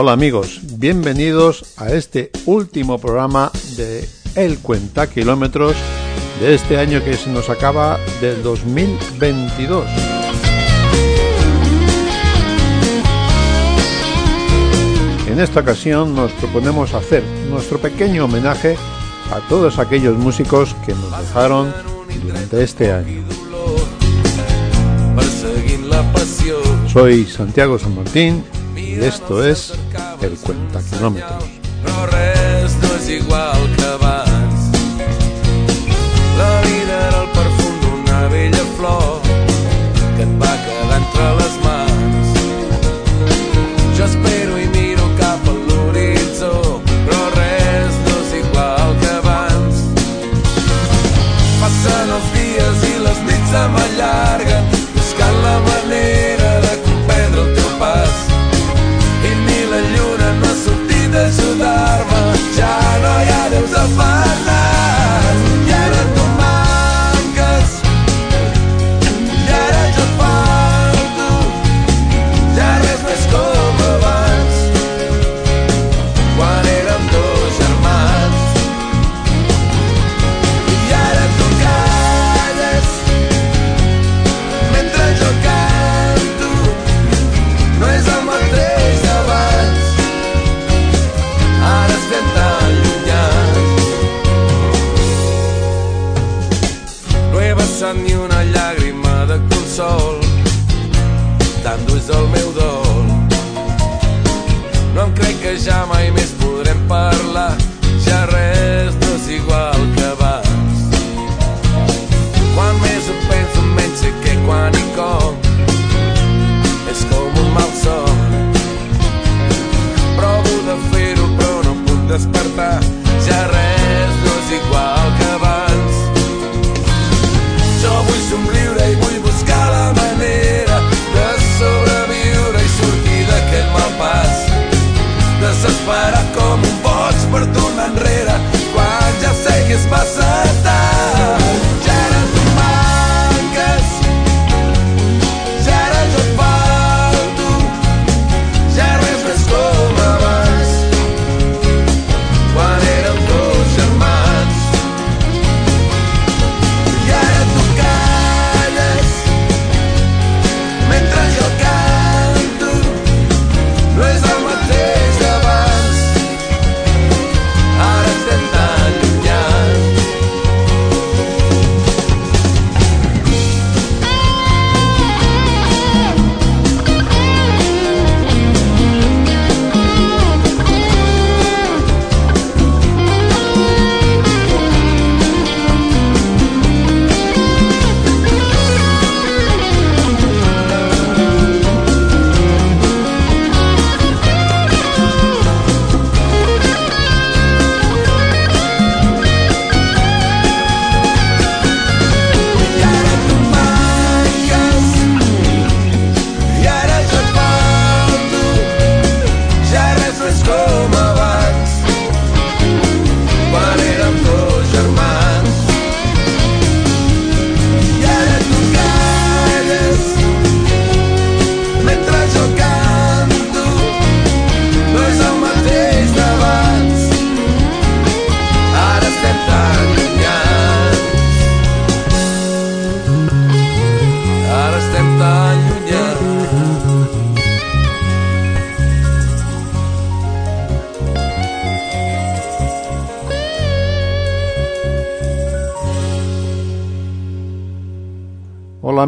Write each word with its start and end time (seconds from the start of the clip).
Hola 0.00 0.12
amigos, 0.12 0.60
bienvenidos 0.78 1.74
a 1.76 1.90
este 1.90 2.30
último 2.46 3.00
programa 3.00 3.50
de 3.76 4.08
El 4.36 4.60
Cuenta 4.60 5.10
Kilómetros 5.10 5.74
de 6.40 6.54
este 6.54 6.78
año 6.78 7.02
que 7.02 7.14
se 7.14 7.28
nos 7.30 7.50
acaba 7.50 7.98
del 8.20 8.40
2022. 8.44 9.84
En 15.26 15.40
esta 15.40 15.58
ocasión 15.62 16.14
nos 16.14 16.30
proponemos 16.30 16.94
hacer 16.94 17.24
nuestro 17.50 17.80
pequeño 17.80 18.26
homenaje 18.26 18.76
a 19.32 19.48
todos 19.48 19.80
aquellos 19.80 20.16
músicos 20.16 20.76
que 20.86 20.92
nos 20.94 21.10
dejaron 21.26 21.74
durante 22.22 22.62
este 22.62 22.92
año. 22.92 23.24
Soy 26.86 27.24
Santiago 27.24 27.80
San 27.80 27.96
Martín 27.96 28.44
esto 29.02 29.44
es 29.44 29.72
El 30.20 30.36
Cuenta 30.38 30.80
Kilómetros. 30.82 31.44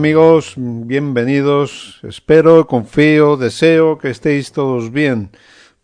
Amigos, 0.01 0.55
bienvenidos. 0.57 2.01
Espero, 2.05 2.67
confío, 2.67 3.37
deseo 3.37 3.99
que 3.99 4.09
estéis 4.09 4.51
todos 4.51 4.91
bien, 4.93 5.31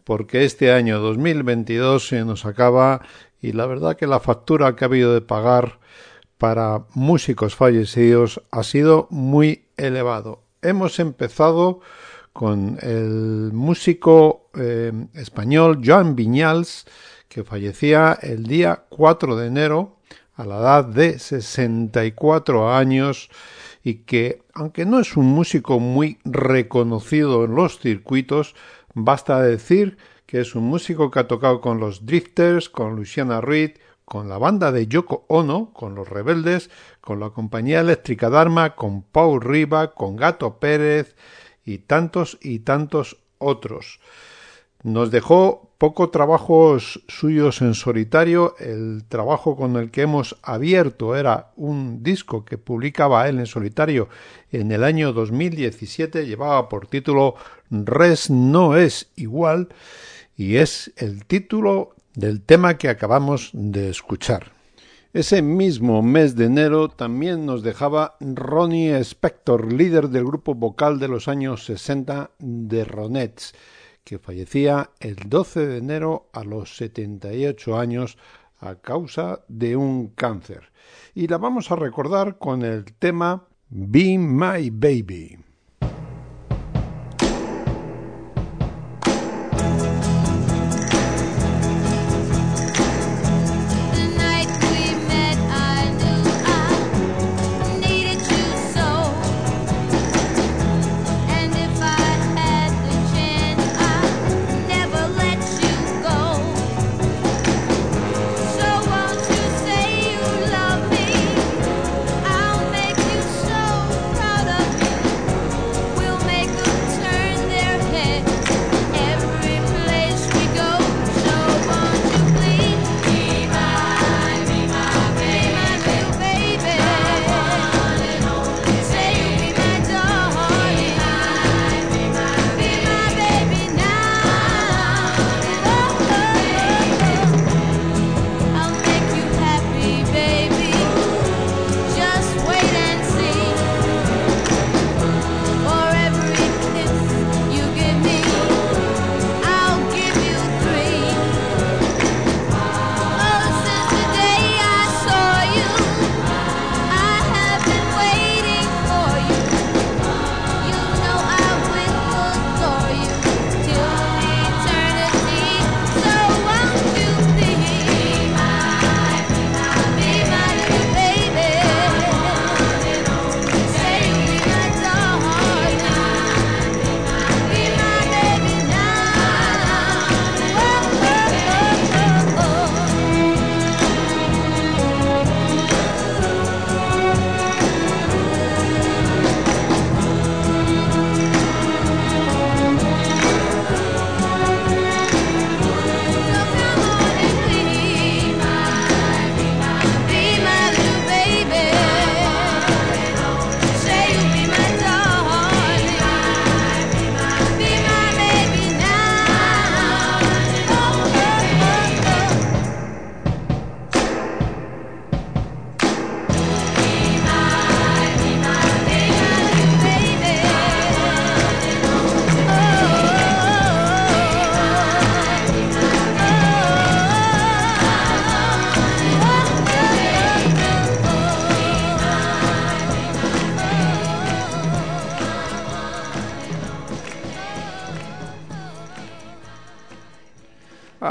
porque 0.04 0.46
este 0.46 0.72
año 0.72 1.00
2022 1.00 2.08
se 2.08 2.24
nos 2.24 2.46
acaba 2.46 3.02
y 3.42 3.52
la 3.52 3.66
verdad 3.66 3.94
que 3.94 4.06
la 4.06 4.18
factura 4.18 4.74
que 4.74 4.86
ha 4.86 4.88
habido 4.88 5.12
de 5.12 5.20
pagar 5.20 5.80
para 6.38 6.86
músicos 6.94 7.56
fallecidos 7.56 8.40
ha 8.50 8.62
sido 8.62 9.06
muy 9.10 9.66
elevado. 9.76 10.44
Hemos 10.62 10.98
empezado 10.98 11.80
con 12.32 12.78
el 12.80 13.50
músico 13.52 14.48
eh, 14.58 14.92
español 15.12 15.82
Joan 15.84 16.16
Viñals, 16.16 16.86
que 17.28 17.44
fallecía 17.44 18.18
el 18.22 18.46
día 18.46 18.84
4 18.88 19.36
de 19.36 19.46
enero 19.48 19.98
a 20.36 20.46
la 20.46 20.56
edad 20.56 20.84
de 20.86 21.18
64 21.18 22.72
años 22.72 23.28
y 23.86 23.98
que, 23.98 24.42
aunque 24.52 24.84
no 24.84 24.98
es 24.98 25.16
un 25.16 25.26
músico 25.26 25.78
muy 25.78 26.18
reconocido 26.24 27.44
en 27.44 27.54
los 27.54 27.78
circuitos, 27.78 28.56
basta 28.94 29.40
decir 29.40 29.96
que 30.26 30.40
es 30.40 30.56
un 30.56 30.64
músico 30.64 31.12
que 31.12 31.20
ha 31.20 31.28
tocado 31.28 31.60
con 31.60 31.78
los 31.78 32.04
Drifters, 32.04 32.68
con 32.68 32.96
Luciana 32.96 33.40
Reed, 33.40 33.76
con 34.04 34.28
la 34.28 34.38
banda 34.38 34.72
de 34.72 34.88
Yoko 34.88 35.24
Ono, 35.28 35.72
con 35.72 35.94
los 35.94 36.08
Rebeldes, 36.08 36.68
con 37.00 37.20
la 37.20 37.30
compañía 37.30 37.78
eléctrica 37.78 38.28
Dharma, 38.28 38.74
con 38.74 39.02
Paul 39.02 39.40
Riva, 39.40 39.94
con 39.94 40.16
Gato 40.16 40.58
Pérez 40.58 41.14
y 41.64 41.78
tantos 41.78 42.38
y 42.42 42.58
tantos 42.58 43.18
otros. 43.38 44.00
Nos 44.82 45.12
dejó 45.12 45.65
poco 45.78 46.10
trabajos 46.10 47.02
suyos 47.08 47.60
en 47.60 47.74
solitario. 47.74 48.54
El 48.58 49.04
trabajo 49.08 49.56
con 49.56 49.76
el 49.76 49.90
que 49.90 50.02
hemos 50.02 50.36
abierto 50.42 51.16
era 51.16 51.52
un 51.56 52.02
disco 52.02 52.44
que 52.44 52.58
publicaba 52.58 53.28
él 53.28 53.38
en 53.38 53.46
solitario 53.46 54.08
en 54.50 54.72
el 54.72 54.84
año 54.84 55.12
2017. 55.12 56.26
Llevaba 56.26 56.68
por 56.68 56.86
título 56.86 57.34
Res 57.70 58.30
no 58.30 58.76
es 58.76 59.10
igual 59.16 59.68
y 60.36 60.56
es 60.56 60.92
el 60.96 61.24
título 61.24 61.94
del 62.14 62.42
tema 62.42 62.78
que 62.78 62.88
acabamos 62.88 63.50
de 63.52 63.90
escuchar. 63.90 64.52
Ese 65.12 65.40
mismo 65.40 66.02
mes 66.02 66.36
de 66.36 66.44
enero 66.44 66.90
también 66.90 67.46
nos 67.46 67.62
dejaba 67.62 68.16
Ronnie 68.20 68.98
Spector, 68.98 69.72
líder 69.72 70.10
del 70.10 70.26
grupo 70.26 70.54
vocal 70.54 70.98
de 70.98 71.08
los 71.08 71.26
años 71.26 71.64
60 71.64 72.32
de 72.38 72.84
Ronettes, 72.84 73.54
que 74.06 74.20
fallecía 74.20 74.90
el 75.00 75.16
12 75.16 75.66
de 75.66 75.78
enero 75.78 76.30
a 76.32 76.44
los 76.44 76.76
78 76.76 77.76
años 77.76 78.16
a 78.60 78.76
causa 78.76 79.44
de 79.48 79.76
un 79.76 80.10
cáncer. 80.10 80.70
Y 81.12 81.26
la 81.26 81.38
vamos 81.38 81.72
a 81.72 81.76
recordar 81.76 82.38
con 82.38 82.62
el 82.62 82.84
tema 82.84 83.48
Be 83.68 84.16
My 84.16 84.70
Baby. 84.70 85.45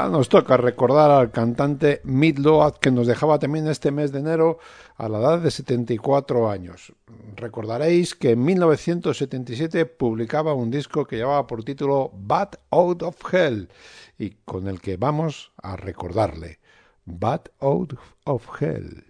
Nos 0.08 0.28
toca 0.28 0.56
recordar 0.56 1.10
al 1.10 1.30
cantante 1.30 2.00
Midload 2.04 2.74
que 2.74 2.90
nos 2.90 3.06
dejaba 3.06 3.38
también 3.38 3.66
este 3.68 3.90
mes 3.90 4.12
de 4.12 4.20
enero 4.20 4.58
a 4.96 5.08
la 5.08 5.18
edad 5.18 5.38
de 5.40 5.50
74 5.50 6.50
años. 6.50 6.92
Recordaréis 7.36 8.14
que 8.14 8.32
en 8.32 8.44
1977 8.44 9.86
publicaba 9.86 10.54
un 10.54 10.70
disco 10.70 11.06
que 11.06 11.16
llevaba 11.16 11.46
por 11.46 11.64
título 11.64 12.10
Bad 12.14 12.50
Out 12.70 13.02
of 13.02 13.34
Hell 13.34 13.68
y 14.18 14.30
con 14.44 14.68
el 14.68 14.80
que 14.80 14.96
vamos 14.96 15.52
a 15.62 15.76
recordarle. 15.76 16.58
Bad 17.04 17.42
Out 17.60 17.94
of 18.24 18.46
Hell. 18.60 19.05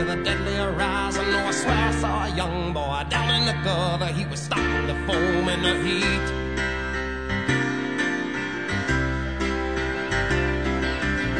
With 0.00 0.18
a 0.18 0.24
deadly 0.24 0.54
horizon. 0.54 1.24
Oh, 1.28 1.46
I 1.46 1.50
swear 1.50 1.76
I 1.76 1.92
saw 1.92 2.24
a 2.24 2.28
young 2.30 2.72
boy 2.72 3.04
down 3.10 3.30
in 3.38 3.44
the 3.50 3.56
gutter. 3.64 4.06
He 4.06 4.24
was 4.24 4.40
stopping 4.40 4.86
the 4.86 4.96
foam 5.06 5.48
in 5.54 5.60
the 5.66 5.74
heat. 5.84 6.26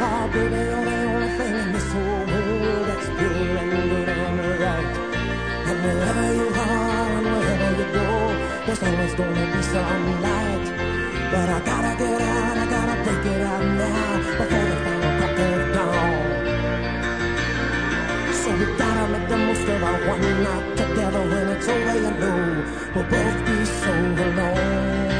Oh, 0.03 0.29
baby, 0.33 0.55
you're 0.69 0.85
the 0.89 0.97
only 1.13 1.29
thing 1.37 1.55
in 1.63 1.71
this 1.73 1.91
whole 1.93 2.25
world 2.31 2.85
that's 2.89 3.07
pure 3.17 3.57
and 3.61 3.71
good 3.71 4.09
and 4.09 4.59
right. 4.65 4.93
And 5.69 5.77
wherever 5.83 6.27
you 6.39 6.47
are 6.65 7.09
and 7.17 7.27
wherever 7.33 7.71
you 7.79 7.87
go, 7.97 8.09
there's 8.65 8.83
always 8.83 9.13
gonna 9.19 9.45
be 9.55 9.61
some 9.73 10.05
light. 10.27 10.67
But 11.31 11.47
I 11.49 11.59
gotta 11.71 11.93
get 12.01 12.21
out, 12.21 12.57
I 12.57 12.65
gotta 12.75 12.95
break 13.03 13.25
it 13.33 13.41
out 13.41 13.65
now 13.81 14.60
the 19.31 19.37
most 19.37 19.61
of 19.61 19.81
our 19.81 20.07
one 20.09 20.43
night 20.43 20.77
together. 20.77 21.21
When 21.21 21.47
it's 21.55 21.67
over, 21.67 21.95
you 21.95 22.11
know 22.19 22.65
we'll 22.93 23.05
both 23.05 23.45
be 23.45 23.65
so 23.65 23.93
alone. 24.25 25.10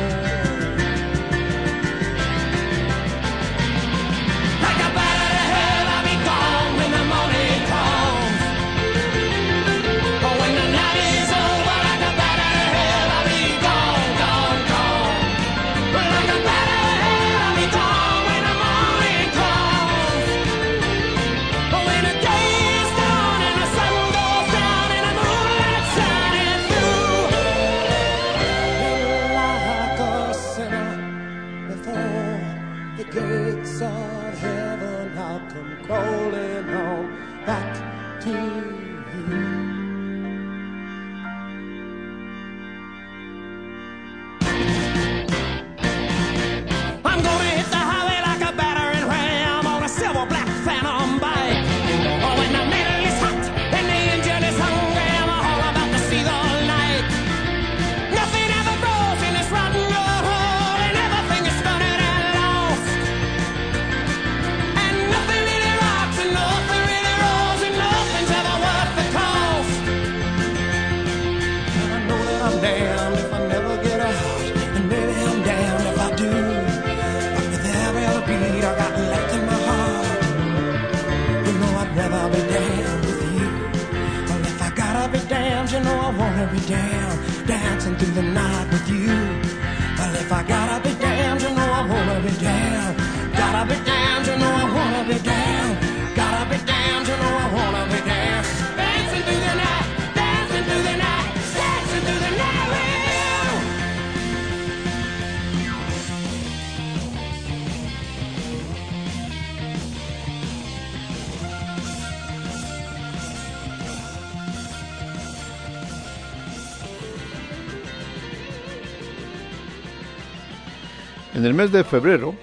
En 121.42 121.48
el 121.48 121.56
mes 121.56 121.72
de 121.72 121.84
febrero 121.84 122.36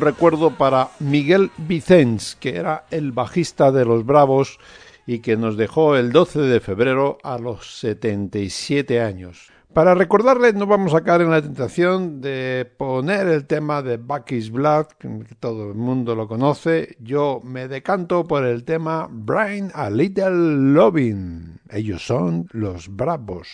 Recuerdo 0.00 0.50
para 0.50 0.90
Miguel 1.00 1.50
Vicens, 1.58 2.36
que 2.36 2.56
era 2.56 2.84
el 2.90 3.12
bajista 3.12 3.72
de 3.72 3.84
Los 3.84 4.04
Bravos 4.04 4.58
y 5.06 5.20
que 5.20 5.36
nos 5.36 5.56
dejó 5.56 5.96
el 5.96 6.12
12 6.12 6.40
de 6.40 6.60
febrero 6.60 7.18
a 7.22 7.38
los 7.38 7.78
77 7.80 9.00
años. 9.00 9.50
Para 9.72 9.94
recordarle, 9.94 10.52
no 10.54 10.66
vamos 10.66 10.94
a 10.94 11.02
caer 11.02 11.22
en 11.22 11.30
la 11.30 11.42
tentación 11.42 12.20
de 12.20 12.70
poner 12.76 13.28
el 13.28 13.46
tema 13.46 13.82
de 13.82 13.96
Bucky's 13.96 14.50
Blood, 14.50 14.86
que 14.98 15.08
todo 15.38 15.68
el 15.68 15.74
mundo 15.76 16.14
lo 16.14 16.26
conoce. 16.26 16.96
Yo 17.00 17.40
me 17.44 17.68
decanto 17.68 18.26
por 18.26 18.44
el 18.44 18.64
tema 18.64 19.08
Brain 19.10 19.70
a 19.74 19.90
Little 19.90 20.72
Loving. 20.72 21.60
Ellos 21.70 22.04
son 22.04 22.48
los 22.52 22.88
Bravos. 22.88 23.48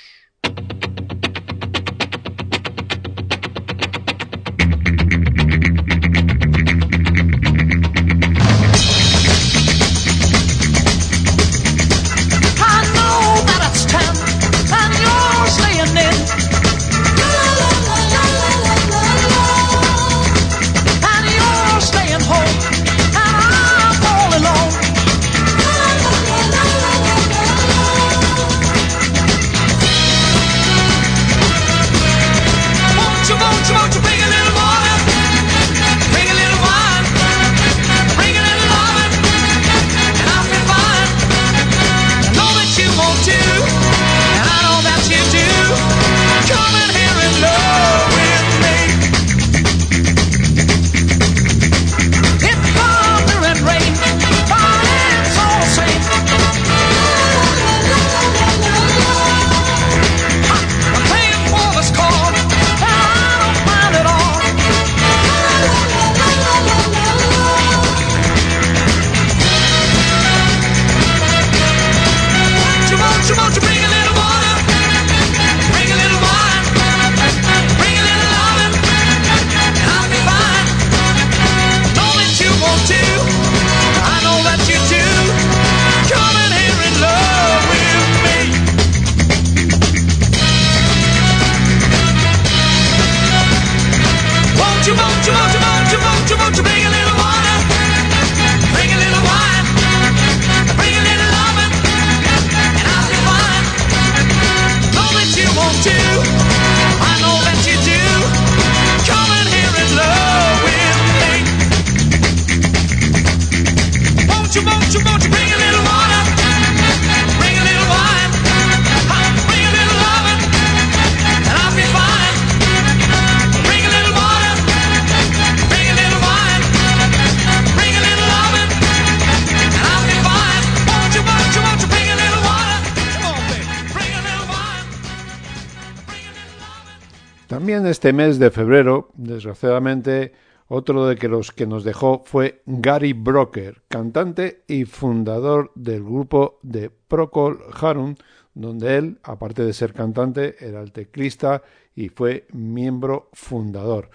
Este 138.05 138.13
mes 138.13 138.39
de 138.39 138.51
febrero, 138.51 139.09
desgraciadamente, 139.15 140.35
otro 140.69 141.07
de 141.07 141.17
que 141.17 141.27
los 141.27 141.53
que 141.53 141.67
nos 141.67 141.85
dejó 141.85 142.23
fue 142.27 142.61
Gary 142.67 143.15
Broker, 143.15 143.81
cantante 143.89 144.63
y 144.67 144.85
fundador 144.85 145.73
del 145.75 146.05
grupo 146.05 146.59
de 146.63 146.91
Procol 146.91 147.61
Harum, 147.81 148.15
donde 148.53 148.99
él, 148.99 149.21
aparte 149.23 149.65
de 149.65 149.73
ser 149.73 149.95
cantante, 149.95 150.55
era 150.61 150.83
el 150.83 150.93
teclista 150.93 151.63
y 151.95 152.11
fue 152.11 152.47
miembro 152.53 153.31
fundador. 153.33 154.11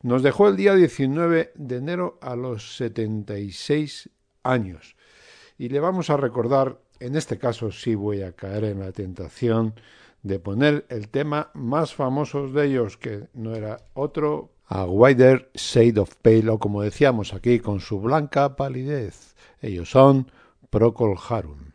Nos 0.00 0.22
dejó 0.22 0.48
el 0.48 0.56
día 0.56 0.74
19 0.74 1.52
de 1.54 1.76
enero 1.76 2.18
a 2.22 2.34
los 2.34 2.78
76 2.78 4.08
años. 4.42 4.96
Y 5.58 5.68
le 5.68 5.80
vamos 5.80 6.08
a 6.08 6.16
recordar, 6.16 6.80
en 6.98 7.14
este 7.14 7.36
caso 7.36 7.72
sí 7.72 7.94
voy 7.94 8.22
a 8.22 8.32
caer 8.32 8.64
en 8.64 8.80
la 8.80 8.92
tentación 8.92 9.74
de 10.28 10.38
poner 10.38 10.86
el 10.90 11.08
tema 11.08 11.50
más 11.54 11.94
famoso 11.94 12.46
de 12.48 12.66
ellos, 12.66 12.96
que 12.96 13.24
no 13.34 13.54
era 13.54 13.78
otro, 13.94 14.50
a 14.66 14.84
Wider 14.84 15.50
Shade 15.54 15.98
of 15.98 16.14
Pale, 16.22 16.50
o 16.50 16.58
como 16.58 16.82
decíamos 16.82 17.34
aquí, 17.34 17.58
con 17.58 17.80
su 17.80 17.98
blanca 18.00 18.54
palidez. 18.54 19.34
Ellos 19.60 19.90
son 19.90 20.30
Procol 20.70 21.16
Harum. 21.28 21.72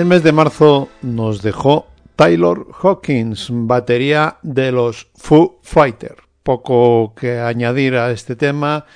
El 0.00 0.06
mes 0.06 0.22
de 0.22 0.32
marzo 0.32 0.88
nos 1.02 1.42
dejó 1.42 1.88
Taylor 2.16 2.68
Hawkins, 2.80 3.48
batería 3.50 4.38
de 4.42 4.72
los 4.72 5.08
Foo 5.14 5.58
Fighters. 5.62 6.22
Poco 6.42 7.14
que 7.14 7.38
añadir 7.38 7.96
a 7.96 8.10
este 8.10 8.34
tema. 8.34 8.86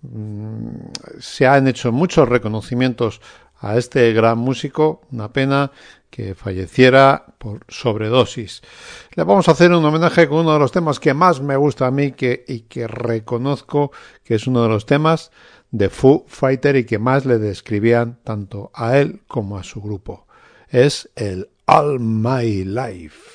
Mm, 0.00 0.86
Se 1.20 1.46
han 1.46 1.68
hecho 1.68 1.92
muchos 1.92 2.26
reconocimientos 2.26 3.20
a 3.60 3.76
este 3.76 4.10
gran 4.14 4.38
músico. 4.38 5.02
Una 5.12 5.30
pena 5.30 5.70
que 6.08 6.34
falleciera 6.34 7.26
por 7.36 7.60
sobredosis. 7.68 8.62
Le 9.16 9.24
vamos 9.24 9.48
a 9.48 9.52
hacer 9.52 9.70
un 9.70 9.84
homenaje 9.84 10.26
con 10.26 10.38
uno 10.38 10.54
de 10.54 10.60
los 10.60 10.72
temas 10.72 10.98
que 10.98 11.12
más 11.12 11.42
me 11.42 11.56
gusta 11.56 11.88
a 11.88 11.90
mí 11.90 12.12
que, 12.12 12.42
y 12.48 12.60
que 12.60 12.86
reconozco 12.86 13.92
que 14.24 14.36
es 14.36 14.46
uno 14.46 14.62
de 14.62 14.70
los 14.70 14.86
temas 14.86 15.30
de 15.72 15.90
Foo 15.90 16.24
Fighter 16.26 16.76
y 16.76 16.86
que 16.86 16.98
más 16.98 17.26
le 17.26 17.36
describían 17.36 18.18
tanto 18.24 18.70
a 18.72 18.96
él 18.96 19.20
como 19.26 19.58
a 19.58 19.62
su 19.62 19.82
grupo. 19.82 20.24
Es 20.70 21.08
el 21.16 21.48
All 21.66 22.00
My 22.00 22.64
Life. 22.64 23.34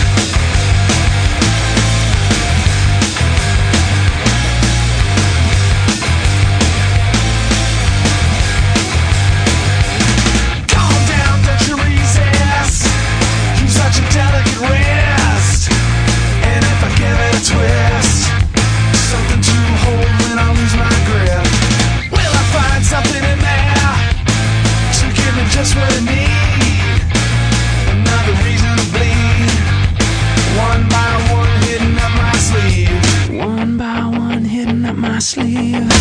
My 35.61 36.00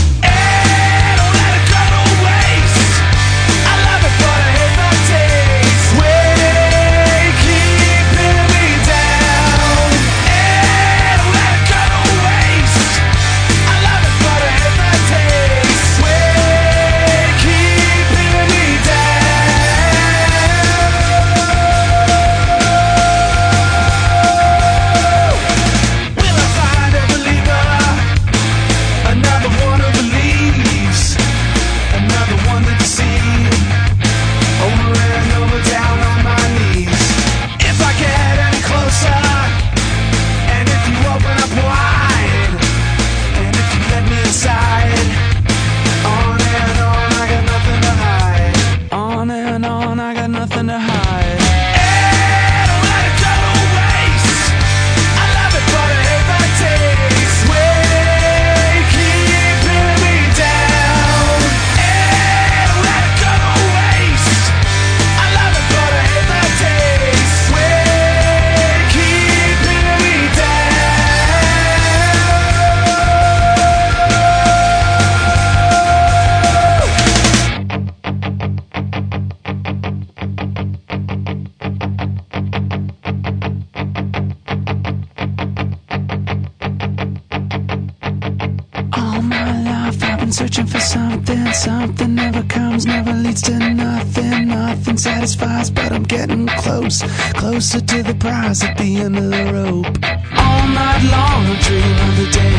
Closer 97.61 97.81
to 97.83 98.03
the 98.03 98.15
prize 98.15 98.63
at 98.63 98.79
the 98.79 98.97
end 98.97 99.19
of 99.19 99.31
the 99.31 99.53
rope. 99.53 99.85
All 99.85 100.67
night 100.67 101.03
long 101.13 101.45
I 101.45 101.61
dream 101.61 101.99
of 102.09 102.17
the 102.17 102.27
day 102.33 102.50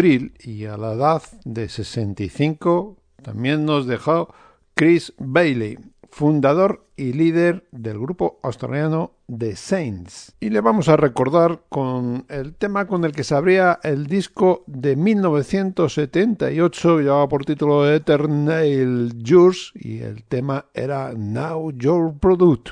abril 0.00 0.32
y 0.42 0.64
a 0.64 0.78
la 0.78 0.94
edad 0.94 1.22
de 1.44 1.68
65 1.68 2.96
también 3.22 3.66
nos 3.66 3.86
dejó 3.86 4.32
Chris 4.74 5.12
Bailey, 5.18 5.78
fundador 6.10 6.86
y 6.96 7.12
líder 7.12 7.66
del 7.70 7.98
grupo 7.98 8.40
australiano 8.42 9.12
The 9.26 9.56
Saints. 9.56 10.34
Y 10.40 10.48
le 10.50 10.62
vamos 10.62 10.88
a 10.88 10.96
recordar 10.96 11.64
con 11.68 12.24
el 12.30 12.54
tema 12.54 12.86
con 12.86 13.04
el 13.04 13.12
que 13.12 13.24
se 13.24 13.34
abría 13.34 13.78
el 13.82 14.06
disco 14.06 14.64
de 14.66 14.96
1978, 14.96 16.96
que 16.96 17.02
llevaba 17.02 17.28
por 17.28 17.44
título 17.44 17.86
Eternal 17.90 19.12
Yours, 19.18 19.72
y 19.74 19.98
el 19.98 20.24
tema 20.24 20.64
era 20.72 21.12
Now 21.14 21.72
Your 21.72 22.14
Product. 22.18 22.70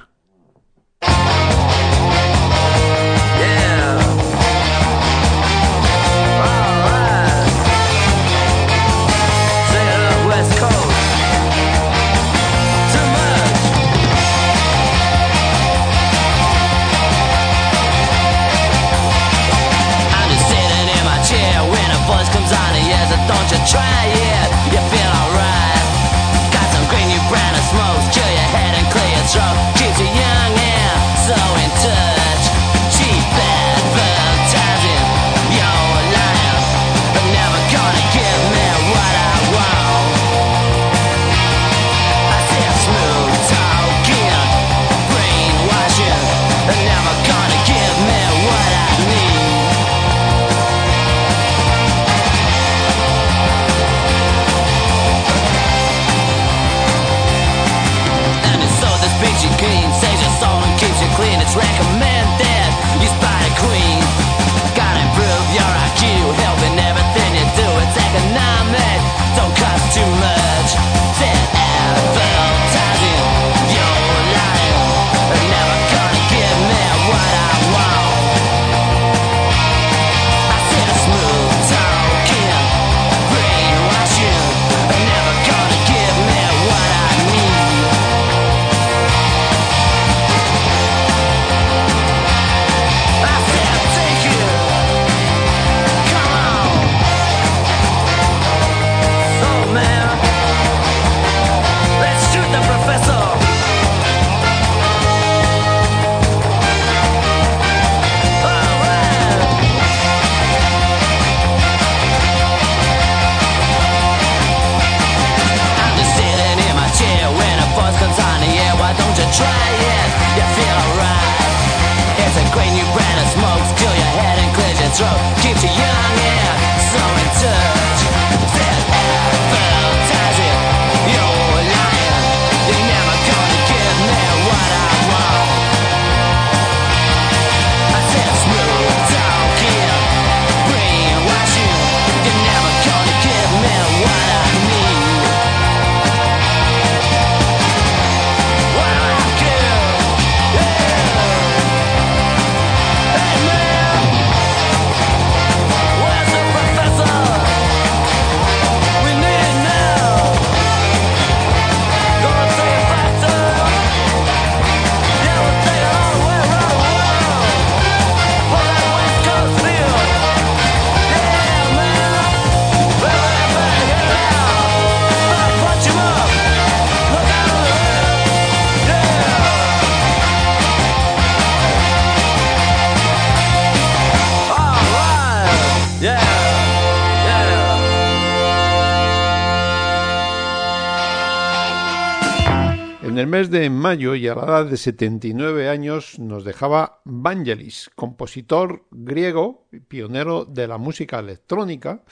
Mes 193.38 193.50
de 193.50 193.70
mayo 193.70 194.16
y 194.16 194.26
a 194.26 194.34
la 194.34 194.42
edad 194.42 194.66
de 194.66 194.76
79 194.76 195.68
años 195.68 196.18
nos 196.18 196.42
dejaba 196.42 197.02
Vangelis, 197.04 197.88
compositor 197.94 198.86
griego 198.90 199.68
pionero 199.86 200.44
de 200.44 200.66
la 200.66 200.76
música 200.76 201.20
electrónica 201.20 202.02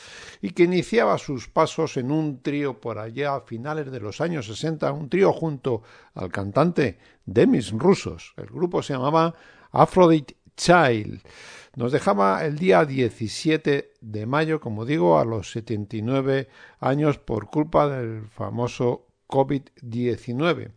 y 0.41 0.51
que 0.51 0.62
iniciaba 0.62 1.19
sus 1.19 1.49
pasos 1.49 1.97
en 1.97 2.12
un 2.12 2.43
trío 2.43 2.81
por 2.81 3.01
allá 3.01 3.35
a 3.35 3.41
finales 3.41 3.91
de 3.91 3.99
los 3.99 4.21
años 4.21 4.47
60, 4.47 4.93
un 4.93 5.09
trío 5.09 5.33
junto 5.33 5.83
al 6.15 6.31
cantante 6.31 7.01
Demis 7.25 7.73
Rusos. 7.73 8.33
El 8.37 8.47
grupo 8.47 8.81
se 8.81 8.93
llamaba 8.93 9.35
Aphrodite 9.73 10.37
Child. 10.57 11.23
Nos 11.75 11.91
dejaba 11.91 12.45
el 12.45 12.57
día 12.57 12.85
17 12.85 13.95
de 14.01 14.27
mayo, 14.27 14.61
como 14.61 14.85
digo, 14.85 15.19
a 15.19 15.25
los 15.25 15.51
79 15.51 16.49
años 16.79 17.19
por 17.19 17.51
culpa 17.51 17.89
del 17.89 18.29
famoso 18.29 19.09
COVID-19. 19.27 20.71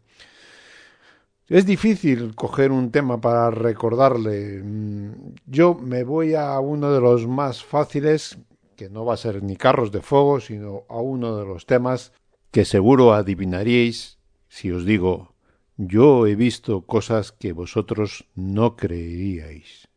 Es 1.49 1.65
difícil 1.65 2.35
coger 2.35 2.71
un 2.71 2.91
tema 2.91 3.19
para 3.19 3.49
recordarle. 3.49 4.61
Mm, 4.63 5.33
Yo 5.47 5.73
me 5.73 6.03
voy 6.03 6.35
a 6.35 6.59
uno 6.59 6.91
de 6.91 7.01
los 7.01 7.27
más 7.27 7.63
fáciles, 7.63 8.37
que 8.75 8.89
no 8.89 9.03
va 9.03 9.15
a 9.15 9.17
ser 9.17 9.41
ni 9.41 9.55
Carros 9.57 9.91
de 9.91 10.01
Fuego, 10.01 10.39
sino 10.39 10.83
a 10.87 11.01
uno 11.01 11.35
de 11.37 11.45
los 11.45 11.65
temas 11.65 12.13
que 12.51 12.65
seguro 12.65 13.13
adivinaríais 13.13 14.19
si 14.49 14.71
os 14.71 14.83
digo, 14.83 15.35
yo 15.77 16.25
he 16.27 16.35
visto 16.35 16.81
cosas 16.81 17.31
que 17.31 17.53
vosotros 17.53 18.25
no 18.35 18.75
creeríais. 18.75 19.87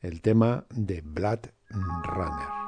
El 0.00 0.22
tema 0.22 0.64
de 0.70 1.02
Blood 1.02 1.50
Runner. 1.68 2.59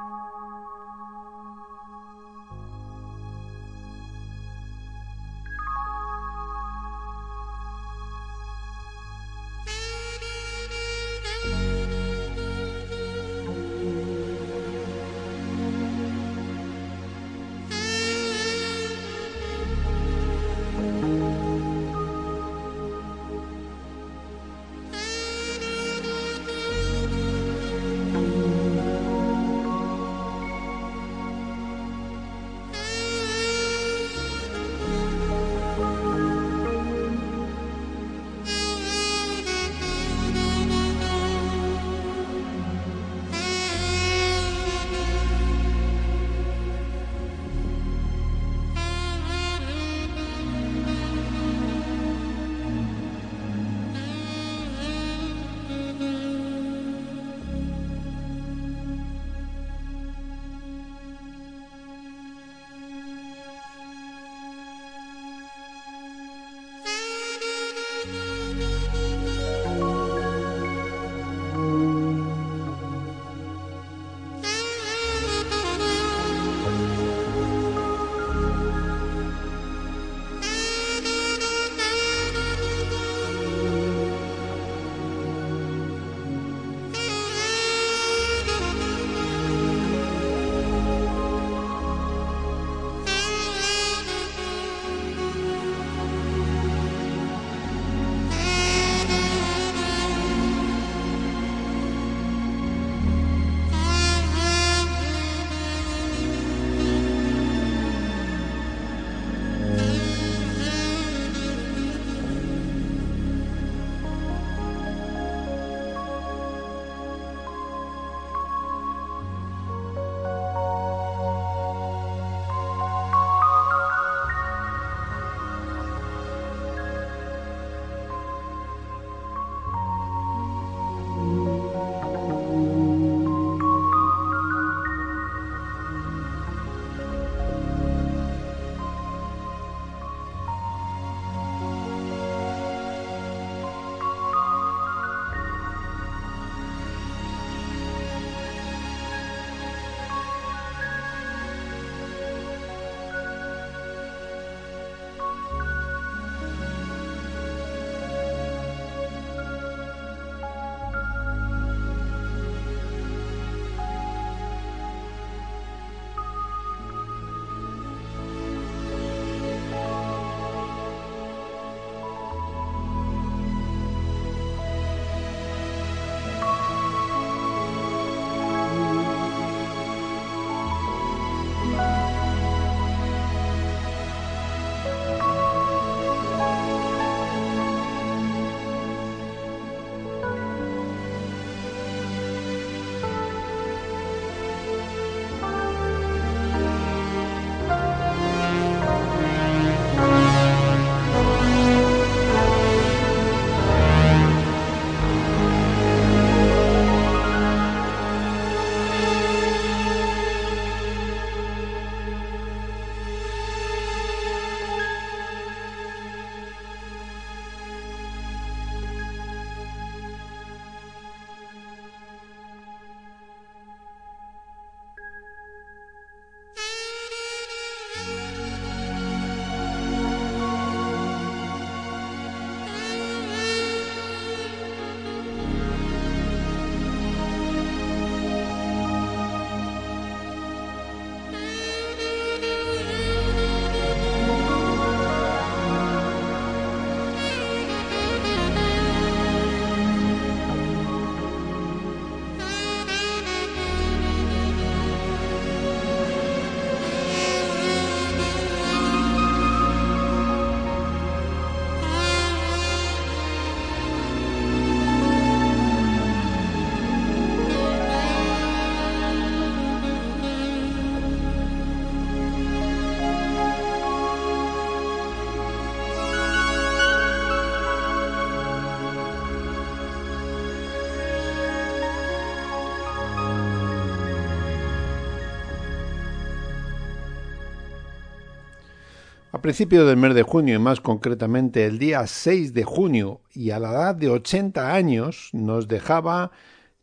Principios 289.43 289.87
del 289.87 289.97
mes 289.97 290.15
de 290.15 290.23
junio 290.23 290.55
y 290.55 290.59
más 290.59 290.81
concretamente 290.81 291.67
el 291.67 291.79
día 291.79 292.07
6 292.07 292.55
de 292.55 292.65
junio 292.65 293.21
y 293.35 293.51
a 293.51 293.59
la 293.59 293.73
edad 293.73 293.95
de 293.95 294.09
80 294.09 294.73
años 294.73 295.31
nos 295.33 295.67
dejaba 295.69 296.31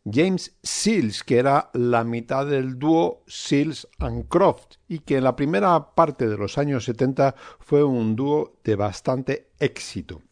James 0.04 0.54
Seals, 0.62 1.24
que 1.24 1.38
era 1.38 1.70
la 1.72 2.04
mitad 2.04 2.46
del 2.46 2.78
dúo 2.78 3.22
Seals 3.26 3.88
and 3.98 4.28
Croft 4.28 4.76
y 4.88 5.00
que 5.00 5.16
en 5.16 5.24
la 5.24 5.36
primera 5.36 5.94
parte 5.94 6.28
de 6.28 6.36
los 6.36 6.58
años 6.58 6.84
70 6.84 7.34
fue 7.58 7.82
un 7.82 8.14
dúo 8.14 8.58
de 8.62 8.76
bastante 8.76 9.48
éxito. 9.58 10.22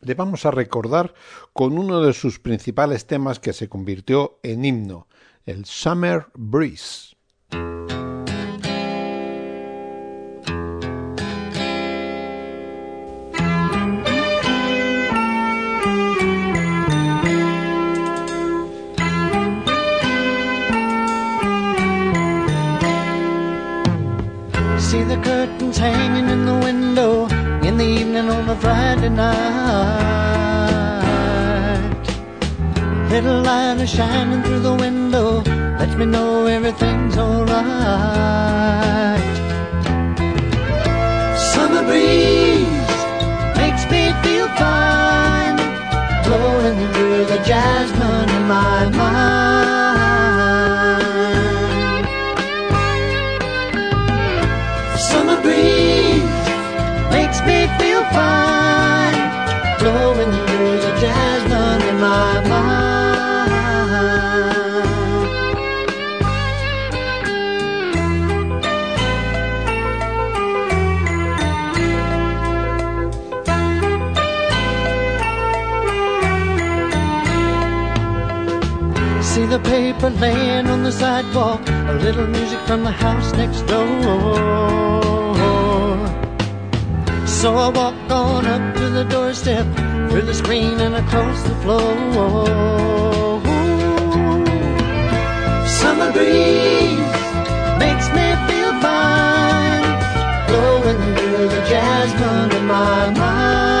Le 0.00 0.14
vamos 0.14 0.46
a 0.46 0.50
recordar 0.52 1.12
con 1.52 1.76
uno 1.76 2.00
de 2.02 2.12
sus 2.12 2.38
principales 2.38 3.06
temas 3.06 3.40
que 3.40 3.52
se 3.52 3.68
convirtió 3.68 4.38
en 4.42 4.64
himno, 4.64 5.08
el 5.44 5.64
Summer 5.64 6.26
Breeze. 6.34 7.16
See 24.92 25.04
the 25.04 25.16
curtains 25.16 25.78
hanging 25.78 26.28
in 26.28 26.44
the 26.44 26.58
window 26.58 27.26
in 27.66 27.78
the 27.78 27.84
evening 28.00 28.28
on 28.28 28.46
a 28.50 28.56
Friday 28.56 29.08
night. 29.08 29.32
Little 33.08 33.40
light 33.40 33.80
is 33.80 33.88
shining 33.88 34.42
through 34.42 34.60
the 34.60 34.74
window, 34.74 35.40
lets 35.78 35.94
me 35.94 36.04
know 36.04 36.44
everything's 36.44 37.16
alright. 37.16 37.56
Summer 41.52 41.84
breeze 41.88 42.90
makes 43.56 43.84
me 43.90 44.12
feel 44.22 44.48
fine, 44.60 45.56
blowing 46.26 46.92
through 46.92 47.24
the 47.32 47.38
jasmine 47.46 48.28
in 48.28 48.44
my 48.46 48.90
mind. 48.90 49.51
Paper 80.02 80.20
laying 80.20 80.66
on 80.66 80.82
the 80.82 80.90
sidewalk, 80.90 81.60
a 81.68 81.92
little 82.02 82.26
music 82.26 82.58
from 82.66 82.82
the 82.82 82.90
house 82.90 83.32
next 83.34 83.62
door. 83.62 84.02
So 87.26 87.54
I 87.54 87.68
walk 87.68 88.10
on 88.10 88.46
up 88.46 88.76
to 88.76 88.88
the 88.90 89.04
doorstep, 89.04 89.66
through 90.10 90.22
the 90.22 90.34
screen 90.34 90.80
and 90.80 90.94
across 90.96 91.42
the 91.42 91.54
floor. 91.62 91.94
Summer 95.66 96.10
breeze 96.12 97.20
makes 97.78 98.08
me 98.16 98.26
feel 98.48 98.72
fine, 98.86 99.98
blowing 100.48 101.00
through 101.16 101.48
the 101.48 101.62
jasmine 101.68 102.52
in 102.56 102.66
my 102.66 103.10
mind. 103.10 103.71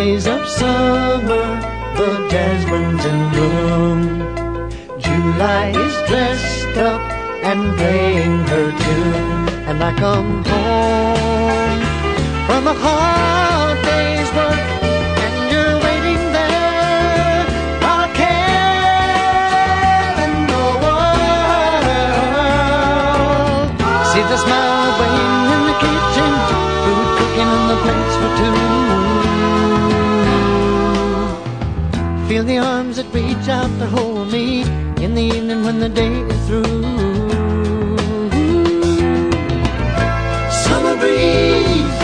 Days 0.00 0.26
of 0.26 0.48
summer, 0.48 1.46
the 1.98 2.10
jasmine's 2.30 3.04
in 3.04 3.20
bloom. 3.32 4.00
July 4.98 5.66
is 5.84 5.94
dressed 6.08 6.76
up 6.90 7.02
and 7.48 7.60
playing 7.76 8.38
her 8.52 8.68
tune, 8.84 9.48
and 9.68 9.78
I 9.88 9.92
come 10.04 10.32
home 10.52 11.80
from 12.46 12.62
a 12.74 12.76
hard 12.84 13.76
day's 13.88 14.30
work, 14.38 14.79
when 35.70 35.78
the 35.78 35.88
day 35.88 36.14
is 36.32 36.46
through. 36.48 36.82
Summer 40.64 40.96
breeze 41.02 41.98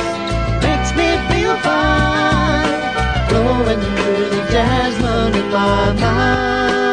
makes 0.67 0.91
me 0.99 1.09
feel 1.29 1.57
fine, 1.67 3.29
blowing 3.29 3.83
through 3.97 4.25
the 4.35 4.43
jasmine 4.53 5.35
in 5.43 5.51
my 5.51 5.93
mind. 6.01 6.86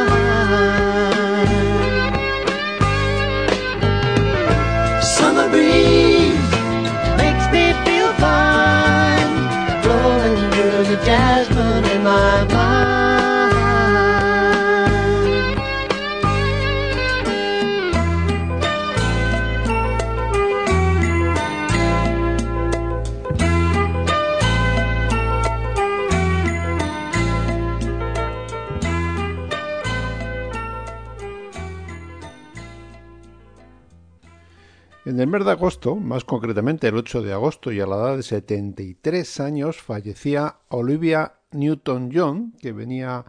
El 35.23 35.29
mes 35.29 35.45
de 35.45 35.51
agosto, 35.51 35.95
más 35.95 36.25
concretamente 36.25 36.89
el 36.89 36.97
8 36.97 37.21
de 37.21 37.31
agosto 37.31 37.71
y 37.71 37.79
a 37.79 37.87
la 37.87 37.95
edad 37.95 38.17
de 38.17 38.23
73 38.23 39.39
años, 39.39 39.81
fallecía 39.81 40.57
Olivia 40.67 41.35
Newton-John, 41.51 42.55
que 42.61 42.73
venía 42.73 43.23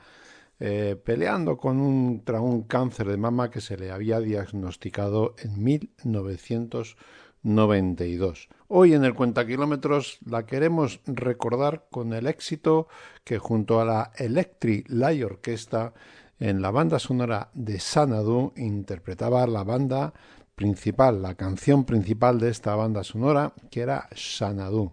eh, 0.59 1.01
peleando 1.05 1.57
con 1.57 1.79
un, 1.79 2.25
un 2.27 2.63
cáncer 2.65 3.07
de 3.07 3.17
mama 3.17 3.49
que 3.49 3.61
se 3.61 3.77
le 3.77 3.93
había 3.93 4.19
diagnosticado 4.19 5.37
en 5.39 5.63
1992. 5.63 8.49
Hoy 8.67 8.95
en 8.95 9.05
el 9.05 9.15
Cuenta 9.15 9.47
Kilómetros 9.47 10.19
la 10.27 10.47
queremos 10.47 10.99
recordar 11.07 11.87
con 11.93 12.13
el 12.13 12.27
éxito 12.27 12.89
que 13.23 13.39
junto 13.39 13.81
a 13.81 13.85
la 13.85 14.11
Electric 14.17 14.87
Light 14.89 15.23
Orquesta 15.23 15.95
en 16.41 16.61
la 16.61 16.73
banda 16.73 16.99
sonora 16.99 17.51
de 17.55 17.79
Sanadu 17.79 18.53
interpretaba 18.57 19.47
la 19.47 19.63
banda 19.63 20.13
principal, 20.55 21.23
la 21.23 21.35
canción 21.35 21.85
principal 21.85 22.39
de 22.39 22.51
esta 22.51 22.75
banda 22.75 23.05
sonora, 23.05 23.55
que 23.71 23.81
era 23.81 24.09
Sanadu. 24.15 24.93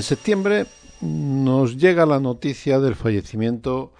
En 0.00 0.04
septiembre 0.04 0.64
nos 1.02 1.76
llega 1.76 2.06
la 2.06 2.20
noticia 2.20 2.80
del 2.80 2.94
fallecimiento 2.94 3.92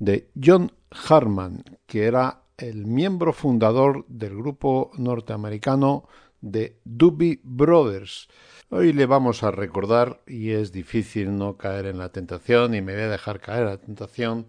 de 0.00 0.28
John 0.34 0.72
Harman, 0.90 1.62
que 1.86 2.06
era 2.06 2.40
el 2.58 2.86
miembro 2.86 3.32
fundador 3.32 4.04
del 4.08 4.34
grupo 4.34 4.90
norteamericano 4.98 6.08
de 6.40 6.80
Doobie 6.82 7.38
Brothers. 7.44 8.26
Hoy 8.68 8.92
le 8.92 9.06
vamos 9.06 9.44
a 9.44 9.52
recordar, 9.52 10.24
y 10.26 10.50
es 10.50 10.72
difícil 10.72 11.36
no 11.36 11.56
caer 11.56 11.86
en 11.86 11.98
la 11.98 12.08
tentación, 12.08 12.74
y 12.74 12.82
me 12.82 12.94
voy 12.94 13.02
a 13.02 13.10
dejar 13.10 13.38
caer 13.38 13.60
en 13.60 13.68
la 13.68 13.78
tentación. 13.78 14.48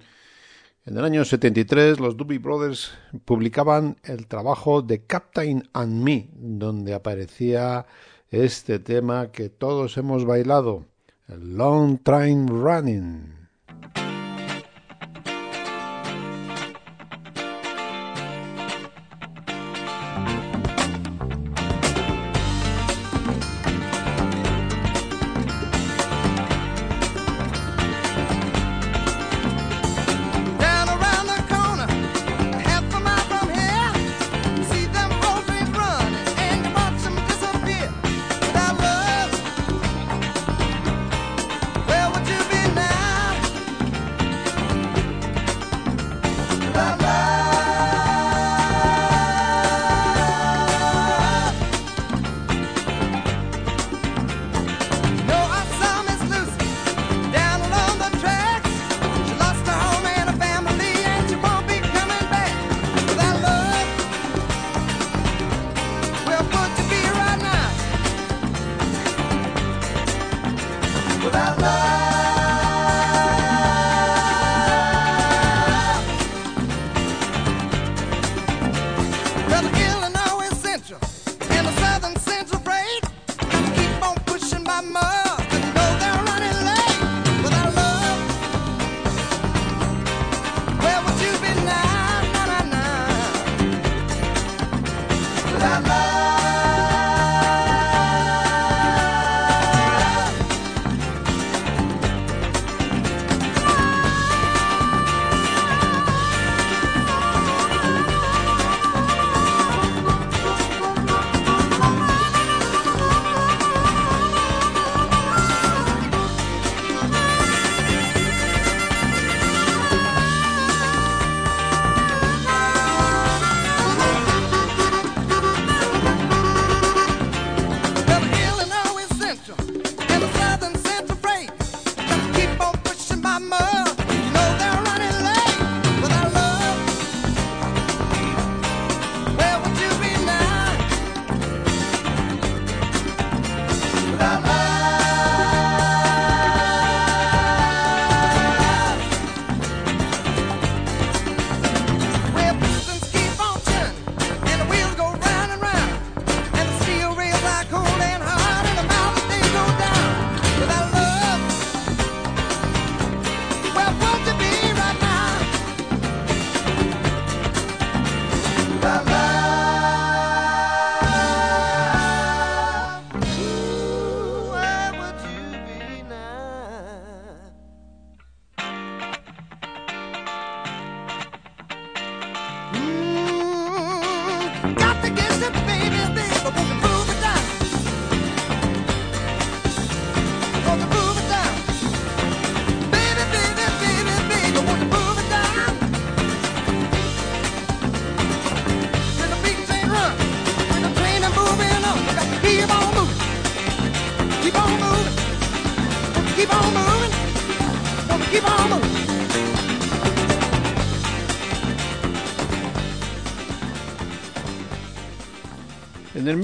En 0.88 0.98
el 0.98 1.06
año 1.06 1.24
73 1.24 2.00
los 2.00 2.18
Doobie 2.18 2.40
Brothers 2.40 2.94
publicaban 3.26 3.98
el 4.04 4.26
trabajo 4.26 4.82
de 4.82 5.06
Captain 5.06 5.70
and 5.74 6.04
Me, 6.04 6.32
donde 6.34 6.96
aparecía 6.96 7.86
este 8.32 8.80
tema 8.80 9.32
que 9.32 9.50
todos 9.50 9.98
hemos 9.98 10.26
bailado, 10.26 10.86
a 11.28 11.38
long 11.38 11.98
time 12.00 12.46
running. 12.48 13.35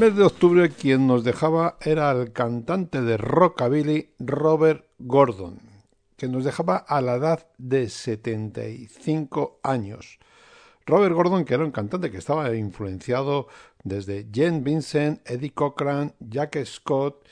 Mes 0.02 0.16
de 0.16 0.24
octubre 0.24 0.68
quien 0.72 1.06
nos 1.06 1.24
dejaba 1.24 1.78
era 1.80 2.10
el 2.10 2.34
cantante 2.34 3.04
de 3.04 3.18
rockabilly 3.18 4.10
Robert 4.18 4.88
Gordon, 4.98 5.60
que 6.18 6.28
nos 6.28 6.44
dejaba 6.44 6.78
a 6.78 7.02
la 7.02 7.18
edad 7.18 7.46
de 7.60 7.88
75 7.88 9.60
años. 9.62 10.18
Robert 10.88 11.14
Gordon, 11.14 11.46
que 11.46 11.54
era 11.54 11.64
un 11.64 11.70
cantante 11.70 12.10
que 12.10 12.18
estaba 12.18 12.52
influenciado 12.56 13.46
desde 13.84 14.28
Jen 14.34 14.64
Vincent, 14.64 15.22
Eddie 15.30 15.54
Cochran, 15.54 16.16
Jack 16.20 16.66
Scott, 16.66 17.24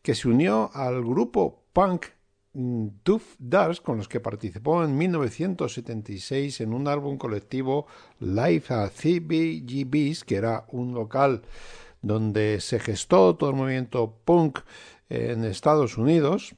que 0.00 0.14
se 0.14 0.26
unió 0.26 0.70
al 0.72 1.04
grupo 1.04 1.64
punk 1.74 2.06
mm, 2.54 2.86
Duff 3.04 3.34
Dars, 3.38 3.82
con 3.82 3.98
los 3.98 4.08
que 4.08 4.20
participó 4.20 4.82
en 4.82 4.96
1976 4.96 6.62
en 6.62 6.72
un 6.72 6.88
álbum 6.88 7.18
colectivo 7.18 7.86
Live 8.18 8.64
at 8.70 8.92
CBGB's, 8.92 10.24
que 10.24 10.36
era 10.36 10.64
un 10.70 10.94
local 10.94 11.42
donde 12.04 12.60
se 12.60 12.78
gestó 12.78 13.34
todo 13.34 13.50
el 13.50 13.56
movimiento 13.56 14.14
punk 14.24 14.60
en 15.08 15.44
Estados 15.44 15.96
Unidos 15.96 16.54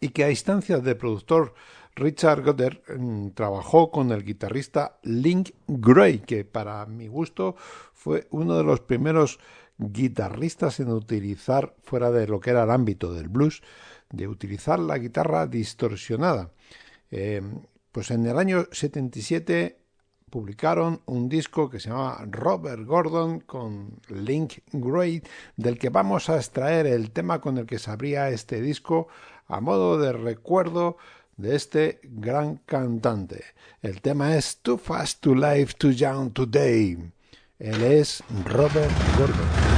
y 0.00 0.10
que 0.10 0.24
a 0.24 0.30
instancias 0.30 0.84
del 0.84 0.96
productor 0.96 1.54
Richard 1.96 2.44
Goddard 2.44 2.78
mm, 2.96 3.30
trabajó 3.30 3.90
con 3.90 4.12
el 4.12 4.24
guitarrista 4.24 4.98
Link 5.02 5.50
Gray, 5.66 6.20
que 6.20 6.44
para 6.44 6.84
mi 6.86 7.08
gusto 7.08 7.56
fue 7.94 8.28
uno 8.30 8.56
de 8.56 8.64
los 8.64 8.80
primeros 8.80 9.40
guitarristas 9.78 10.78
en 10.80 10.90
utilizar, 10.90 11.74
fuera 11.82 12.10
de 12.10 12.26
lo 12.26 12.38
que 12.38 12.50
era 12.50 12.64
el 12.64 12.70
ámbito 12.70 13.12
del 13.12 13.28
blues, 13.28 13.62
de 14.10 14.28
utilizar 14.28 14.78
la 14.78 14.98
guitarra 14.98 15.46
distorsionada. 15.46 16.52
Eh, 17.10 17.40
pues 17.92 18.10
en 18.10 18.26
el 18.26 18.38
año 18.38 18.66
77 18.70 19.77
publicaron 20.28 21.00
un 21.06 21.28
disco 21.28 21.68
que 21.68 21.80
se 21.80 21.90
llamaba 21.90 22.24
Robert 22.30 22.84
Gordon 22.84 23.40
con 23.40 24.00
Link 24.08 24.58
Great, 24.72 25.26
del 25.56 25.78
que 25.78 25.88
vamos 25.88 26.28
a 26.28 26.36
extraer 26.36 26.86
el 26.86 27.10
tema 27.10 27.40
con 27.40 27.58
el 27.58 27.66
que 27.66 27.78
se 27.78 27.90
abría 27.90 28.30
este 28.30 28.60
disco 28.60 29.08
a 29.46 29.60
modo 29.60 29.98
de 29.98 30.12
recuerdo 30.12 30.96
de 31.36 31.56
este 31.56 32.00
gran 32.02 32.56
cantante. 32.66 33.44
El 33.80 34.00
tema 34.00 34.36
es 34.36 34.58
Too 34.58 34.76
Fast 34.76 35.20
to 35.20 35.34
Live 35.34 35.68
Too 35.78 35.92
Young 35.92 36.32
Today. 36.32 37.12
Él 37.58 37.82
es 37.82 38.22
Robert 38.44 38.92
Gordon. 39.16 39.77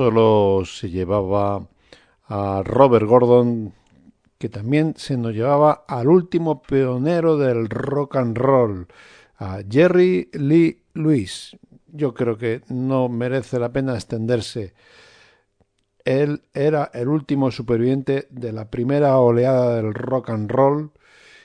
Solo 0.00 0.62
se 0.64 0.88
llevaba 0.88 1.68
a 2.26 2.62
Robert 2.64 3.04
Gordon, 3.04 3.74
que 4.38 4.48
también 4.48 4.94
se 4.96 5.18
nos 5.18 5.34
llevaba 5.34 5.84
al 5.86 6.08
último 6.08 6.62
pionero 6.62 7.36
del 7.36 7.68
rock 7.68 8.16
and 8.16 8.38
roll, 8.38 8.86
a 9.36 9.58
Jerry 9.68 10.30
Lee 10.32 10.84
Lewis. 10.94 11.54
Yo 11.88 12.14
creo 12.14 12.38
que 12.38 12.62
no 12.70 13.10
merece 13.10 13.58
la 13.58 13.74
pena 13.74 13.92
extenderse. 13.92 14.72
Él 16.06 16.44
era 16.54 16.90
el 16.94 17.08
último 17.08 17.50
superviviente 17.50 18.26
de 18.30 18.52
la 18.52 18.70
primera 18.70 19.18
oleada 19.18 19.76
del 19.76 19.92
rock 19.92 20.30
and 20.30 20.50
roll 20.50 20.92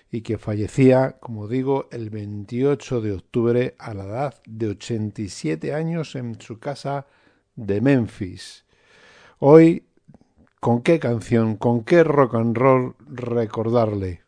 y 0.10 0.22
que 0.22 0.38
fallecía, 0.38 1.18
como 1.20 1.50
digo, 1.50 1.90
el 1.92 2.10
28 2.10 3.02
de 3.02 3.12
octubre 3.12 3.76
a 3.80 3.94
la 3.94 4.06
edad 4.06 4.36
de 4.46 4.70
87 4.70 5.74
años 5.74 6.16
en 6.16 6.40
su 6.40 6.58
casa 6.58 7.06
de 7.56 7.82
Memphis. 7.82 8.66
Hoy, 9.40 9.88
¿con 10.60 10.82
qué 10.82 11.00
canción, 11.00 11.56
con 11.58 11.84
qué 11.84 12.04
rock 12.04 12.36
and 12.36 12.58
roll 12.58 12.96
recordarle? 13.08 14.22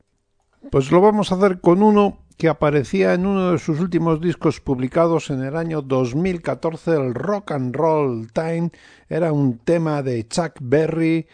Pues 0.71 0.91
lo 0.91 1.01
vamos 1.01 1.31
a 1.31 1.35
hacer 1.35 1.61
con 1.61 1.81
uno 1.81 2.19
que 2.37 2.49
aparecía 2.49 3.13
en 3.13 3.25
uno 3.25 3.51
de 3.51 3.57
sus 3.57 3.79
últimos 3.79 4.21
discos 4.21 4.61
publicados 4.61 5.29
en 5.31 5.43
el 5.43 5.55
año 5.55 5.81
2014, 5.81 6.91
el 6.91 7.13
Rock 7.15 7.51
and 7.51 7.75
Roll 7.75 8.31
Time. 8.31 8.71
Era 9.09 9.31
un 9.31 9.57
tema 9.57 10.03
de 10.03 10.27
Chuck 10.27 10.53
Berry 10.61 11.27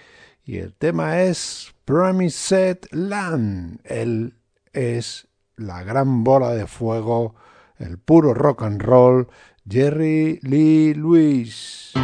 y 0.46 0.58
el 0.58 0.74
tema 0.74 1.22
es 1.22 1.74
Promised 1.84 2.86
Land. 2.92 3.82
Él 3.84 4.36
es 4.72 5.28
la 5.58 5.84
gran 5.84 6.24
bola 6.24 6.52
de 6.52 6.68
fuego, 6.68 7.36
el 7.78 7.98
puro 7.98 8.34
rock 8.34 8.64
and 8.64 8.82
roll, 8.82 9.28
Jerry 9.66 10.42
Lee 10.44 10.94
Lewis. 10.94 11.92
Well, 11.96 12.04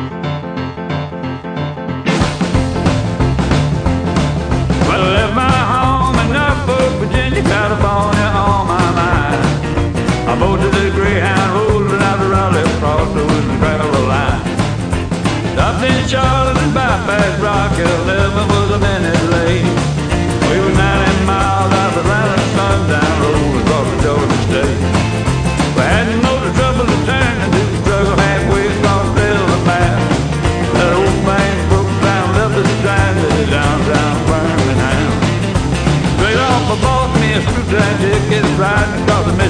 I 4.95 5.12
left 5.12 5.36
my 5.36 5.51
home 5.68 6.16
in 6.24 6.32
Norfolk, 6.32 7.03
Virginia, 7.03 7.43
California 7.43 8.32
on 8.32 8.66
my 8.66 8.91
mind. 8.95 9.43
I 10.30 10.39
boated 10.39 10.72
the 10.72 10.89
Greyhound, 10.95 11.51
rolled 11.53 11.91
out 12.01 12.22
of 12.22 12.32
Raleigh, 12.32 12.64
across 12.78 13.12
the 13.14 13.24
wooden 13.28 13.60
gravel 13.60 14.07
line. 14.07 14.39
Stopped 15.51 15.84
in 15.84 16.07
Charlotte 16.07 16.57
and 16.64 16.74
bypassed 16.74 17.43
Rock 17.43 17.76
Hill, 17.76 18.59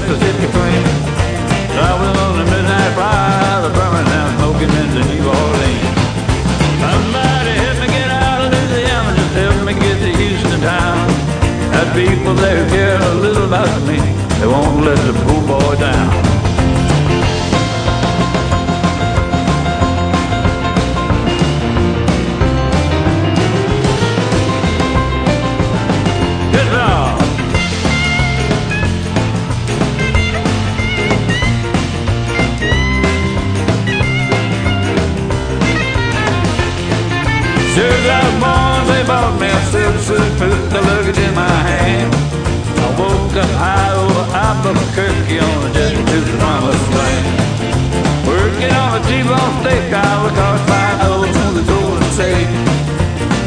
Plain. 0.07 0.83
Traveling 1.75 2.17
on 2.17 2.37
midnight 2.45 2.97
ride, 2.97 3.61
the 3.63 3.69
Birmingham 3.69 4.37
smoking 4.37 4.71
into 4.81 5.01
New 5.11 5.27
Orleans. 5.27 5.97
Somebody 6.79 7.51
help 7.59 7.77
me 7.81 7.87
get 7.87 8.09
out 8.09 8.41
of 8.41 8.51
Louisiana, 8.51 9.15
just 9.15 9.33
help 9.35 9.65
me 9.65 9.73
get 9.73 9.99
to 9.99 10.17
Houston 10.17 10.61
town. 10.61 11.07
That 11.71 11.93
people 11.93 12.33
there 12.35 12.67
care 12.69 12.99
a 12.99 13.13
little 13.15 13.45
about 13.45 13.81
me, 13.87 13.99
they 14.39 14.47
won't 14.47 14.83
let 14.85 14.97
the 15.05 15.13
poor 15.25 15.41
boy 15.45 15.75
down. 15.75 16.28
Luggage 41.10 41.28
in 41.28 41.36
my 41.36 41.47
hand. 41.47 42.14
I 42.14 42.89
woke 42.99 43.36
up 43.36 43.49
high 43.57 43.93
oh, 43.93 44.05
over 44.05 44.26
Albuquerque 44.45 45.39
on 45.39 45.57
a 45.66 45.74
jet 45.74 45.95
to 45.95 46.18
the 46.22 46.38
promised 46.38 46.89
land. 46.93 47.26
Working 48.28 48.74
on 48.74 48.89
a 48.97 49.01
T-bone 49.10 49.53
steakhouse 49.62 50.30
across 50.30 50.62
five 50.70 50.97
holes 51.01 51.36
on 51.45 51.53
the 51.55 51.66
Golden 51.66 52.05
State. 52.14 52.49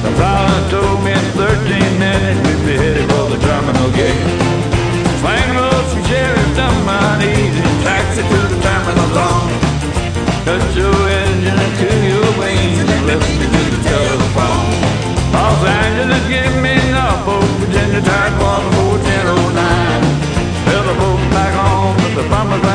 The 0.03 0.11
pilot 0.19 0.71
told 0.71 1.05
me 1.05 1.13
in 1.13 1.27
13 1.39 1.99
minutes 1.99 2.39
we'd 2.43 2.67
be 2.67 2.75
headed 2.83 3.07
for 3.11 3.31
the 3.31 3.39
terminal 3.39 3.91
gate. 3.95 4.27
Swing 5.23 5.55
low 5.55 5.79
from 5.87 6.03
Sheriff 6.11 6.49
Dunmont, 6.59 7.23
easy 7.23 7.63
taxi 7.87 8.23
to 8.23 8.39
the 8.51 8.59
terminal 8.59 9.09
zone. 9.15 9.51
Cut 10.45 10.63
your 10.75 11.12
the 17.93 18.01
tight 18.01 18.33
one, 18.41 18.65
Motel 18.75 19.37
09. 19.53 20.03
Fell 20.65 20.85
the 20.85 20.95
boat 20.99 21.21
back 21.31 21.53
home 21.53 21.97
with 21.97 22.15
the 22.17 22.29
bomber's 22.31 22.72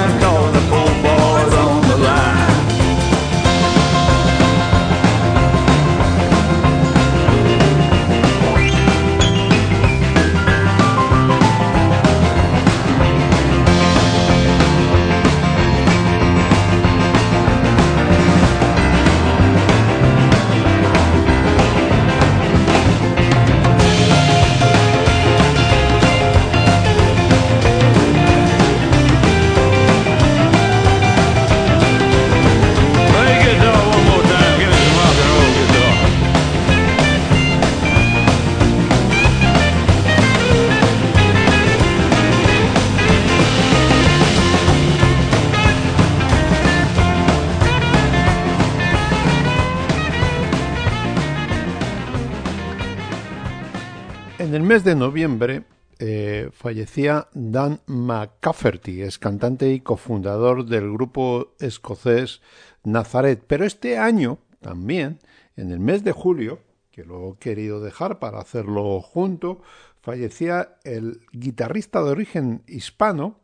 3 54.77 54.83
de 54.83 54.95
noviembre 54.95 55.63
eh, 55.97 56.51
fallecía 56.53 57.29
Dan 57.33 57.81
McCafferty, 57.87 59.01
es 59.01 59.17
cantante 59.17 59.71
y 59.71 59.79
cofundador 59.79 60.67
del 60.67 60.91
grupo 60.91 61.55
escocés 61.59 62.43
Nazareth. 62.83 63.43
Pero 63.47 63.65
este 63.65 63.97
año 63.97 64.37
también, 64.61 65.17
en 65.55 65.71
el 65.71 65.79
mes 65.79 66.03
de 66.03 66.11
julio, 66.11 66.59
que 66.91 67.03
lo 67.03 67.31
he 67.31 67.37
querido 67.37 67.81
dejar 67.81 68.19
para 68.19 68.37
hacerlo 68.37 69.01
junto, 69.01 69.63
fallecía 69.99 70.75
el 70.83 71.21
guitarrista 71.31 72.03
de 72.03 72.11
origen 72.11 72.61
hispano 72.67 73.39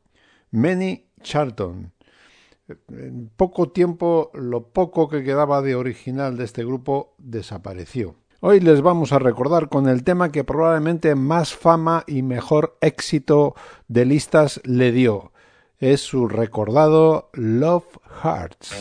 Manny 0.51 1.07
Charlton. 1.23 1.93
En 2.89 3.31
poco 3.36 3.71
tiempo, 3.71 4.29
lo 4.36 4.67
poco 4.69 5.09
que 5.09 5.23
quedaba 5.23 5.63
de 5.63 5.73
original 5.73 6.38
de 6.38 6.43
este 6.43 6.63
grupo 6.63 7.15
desapareció. 7.17 8.17
Hoy 8.46 8.60
les 8.60 8.82
vamos 8.82 9.14
a 9.14 9.20
recordar 9.20 9.70
con 9.70 9.88
el 9.88 10.04
tema 10.04 10.30
que 10.30 10.44
probablemente 10.44 11.16
más 11.16 11.56
fama 11.56 12.04
y 12.08 12.24
mejor 12.24 12.78
éxito 12.82 13.56
de 13.88 14.04
listas 14.04 14.60
le 14.66 14.91
dio. 14.91 15.32
Es 15.80 16.02
su 16.02 16.28
recordado 16.28 17.30
Love 17.32 18.00
Hearts. 18.22 18.76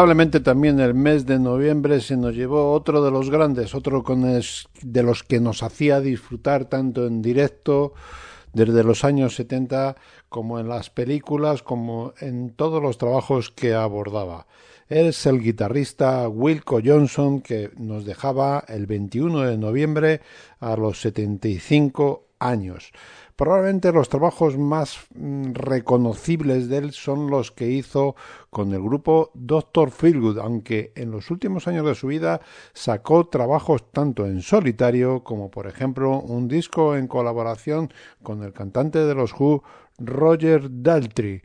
Lamentablemente 0.00 0.40
también 0.40 0.80
el 0.80 0.94
mes 0.94 1.26
de 1.26 1.38
noviembre 1.38 2.00
se 2.00 2.16
nos 2.16 2.34
llevó 2.34 2.72
otro 2.72 3.04
de 3.04 3.10
los 3.10 3.28
grandes, 3.28 3.74
otro 3.74 4.02
con 4.02 4.26
es- 4.26 4.66
de 4.80 5.02
los 5.02 5.22
que 5.22 5.40
nos 5.40 5.62
hacía 5.62 6.00
disfrutar 6.00 6.64
tanto 6.64 7.06
en 7.06 7.20
directo 7.20 7.92
desde 8.54 8.82
los 8.82 9.04
años 9.04 9.34
70 9.34 9.96
como 10.30 10.58
en 10.58 10.70
las 10.70 10.88
películas, 10.88 11.62
como 11.62 12.14
en 12.18 12.54
todos 12.54 12.82
los 12.82 12.96
trabajos 12.96 13.50
que 13.50 13.74
abordaba. 13.74 14.46
Es 14.88 15.26
el 15.26 15.38
guitarrista 15.38 16.26
Wilco 16.30 16.80
Johnson 16.82 17.42
que 17.42 17.70
nos 17.76 18.06
dejaba 18.06 18.64
el 18.68 18.86
21 18.86 19.42
de 19.42 19.58
noviembre 19.58 20.22
a 20.60 20.76
los 20.76 20.98
75 21.02 22.24
años. 22.38 22.90
Probablemente 23.40 23.90
los 23.90 24.10
trabajos 24.10 24.58
más 24.58 24.98
mm, 25.14 25.54
reconocibles 25.54 26.68
de 26.68 26.76
él 26.76 26.92
son 26.92 27.30
los 27.30 27.50
que 27.50 27.70
hizo 27.70 28.14
con 28.50 28.74
el 28.74 28.82
grupo 28.82 29.30
Dr. 29.32 29.90
Feelgood, 29.90 30.38
aunque 30.38 30.92
en 30.94 31.10
los 31.10 31.30
últimos 31.30 31.66
años 31.66 31.86
de 31.86 31.94
su 31.94 32.08
vida 32.08 32.42
sacó 32.74 33.28
trabajos 33.28 33.90
tanto 33.92 34.26
en 34.26 34.42
solitario 34.42 35.24
como 35.24 35.50
por 35.50 35.66
ejemplo 35.66 36.18
un 36.18 36.48
disco 36.48 36.94
en 36.94 37.08
colaboración 37.08 37.90
con 38.22 38.42
el 38.42 38.52
cantante 38.52 38.98
de 38.98 39.14
los 39.14 39.32
Who, 39.32 39.62
Roger 39.96 40.68
Daltrey. 40.70 41.40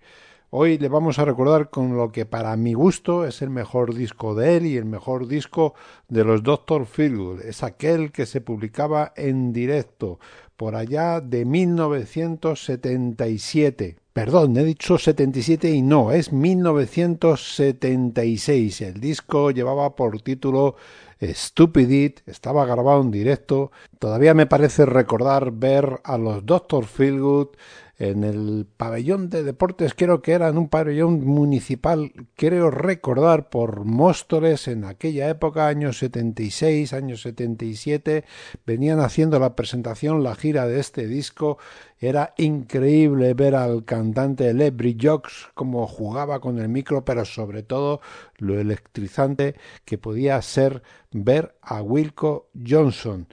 Hoy 0.58 0.78
le 0.78 0.88
vamos 0.88 1.20
a 1.20 1.26
recordar 1.26 1.70
con 1.70 1.98
lo 1.98 2.12
que 2.14 2.26
para 2.26 2.56
mi 2.56 2.74
gusto 2.74 3.26
es 3.26 3.42
el 3.42 3.50
mejor 3.50 3.94
disco 3.94 4.36
de 4.36 4.56
él 4.56 4.66
y 4.66 4.78
el 4.78 4.86
mejor 4.86 5.28
disco 5.28 5.74
de 6.08 6.24
los 6.24 6.44
Dr. 6.44 6.86
Feelgood. 6.86 7.42
Es 7.42 7.62
aquel 7.62 8.14
que 8.14 8.26
se 8.26 8.40
publicaba 8.40 9.12
en 9.18 9.52
directo 9.52 10.20
por 10.58 10.76
allá 10.76 11.22
de 11.22 11.46
1977. 11.46 13.96
Perdón, 14.14 14.58
he 14.58 14.64
dicho 14.64 14.98
77 14.98 15.70
y 15.72 15.82
no, 15.82 16.12
es 16.14 16.32
1976. 16.32 18.82
El 18.82 19.02
disco 19.02 19.52
llevaba 19.52 19.96
por 19.96 20.22
título 20.22 20.76
Stupid 21.22 21.90
It, 21.90 22.22
estaba 22.26 22.66
grabado 22.66 23.02
en 23.02 23.12
directo. 23.12 23.72
Todavía 24.00 24.34
me 24.34 24.46
parece 24.46 24.86
recordar 24.86 25.52
ver 25.52 26.00
a 26.04 26.18
los 26.18 26.46
Dr. 26.46 26.86
Feelgood 26.86 27.50
en 27.98 28.24
el 28.24 28.68
pabellón 28.78 29.30
de 29.30 29.44
deportes, 29.44 29.94
creo 29.94 30.22
que 30.22 30.34
era 30.34 30.50
en 30.50 30.58
un 30.58 30.68
pabellón 30.68 31.26
municipal, 31.26 32.12
creo 32.36 32.70
recordar 32.70 33.50
por 33.50 33.86
Móstoles 33.86 34.68
en 34.68 34.84
aquella 34.84 35.30
época, 35.30 35.68
años 35.68 36.00
76, 36.00 36.94
años 36.94 37.22
77, 37.22 38.26
venían 38.66 39.00
haciendo 39.00 39.40
la 39.40 39.56
presentación, 39.56 40.24
la 40.24 40.36
gira 40.36 40.68
de 40.68 40.80
este 40.80 41.08
disco. 41.08 41.58
Era 41.98 42.34
increíble 42.38 43.34
ver 43.34 43.56
al 43.56 43.86
cantante 43.86 44.54
Lebry 44.54 44.98
Jocks 45.02 45.48
cómo 45.54 45.88
jugaba 45.88 46.42
con 46.42 46.60
el 46.60 46.68
micro, 46.68 47.06
pero 47.06 47.24
sobre 47.24 47.64
todo 47.64 48.02
lo 48.38 48.60
electrizante 48.60 49.56
que 49.86 49.98
podía 49.98 50.42
ser 50.42 50.84
ver 51.12 51.56
a 51.62 51.82
Wilco 51.82 52.50
Johnson 52.68 53.28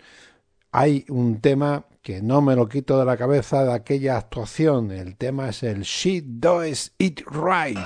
hay 0.72 1.04
un 1.10 1.40
tema 1.40 1.84
que 2.02 2.20
no 2.20 2.42
me 2.42 2.56
lo 2.56 2.68
quito 2.68 2.98
de 2.98 3.04
la 3.04 3.16
cabeza 3.16 3.64
de 3.64 3.72
aquella 3.72 4.16
actuación. 4.16 4.90
El 4.90 5.16
tema 5.16 5.48
es 5.50 5.62
el 5.62 5.82
She 5.82 6.22
Does 6.24 6.92
It 6.98 7.20
Right. 7.30 7.78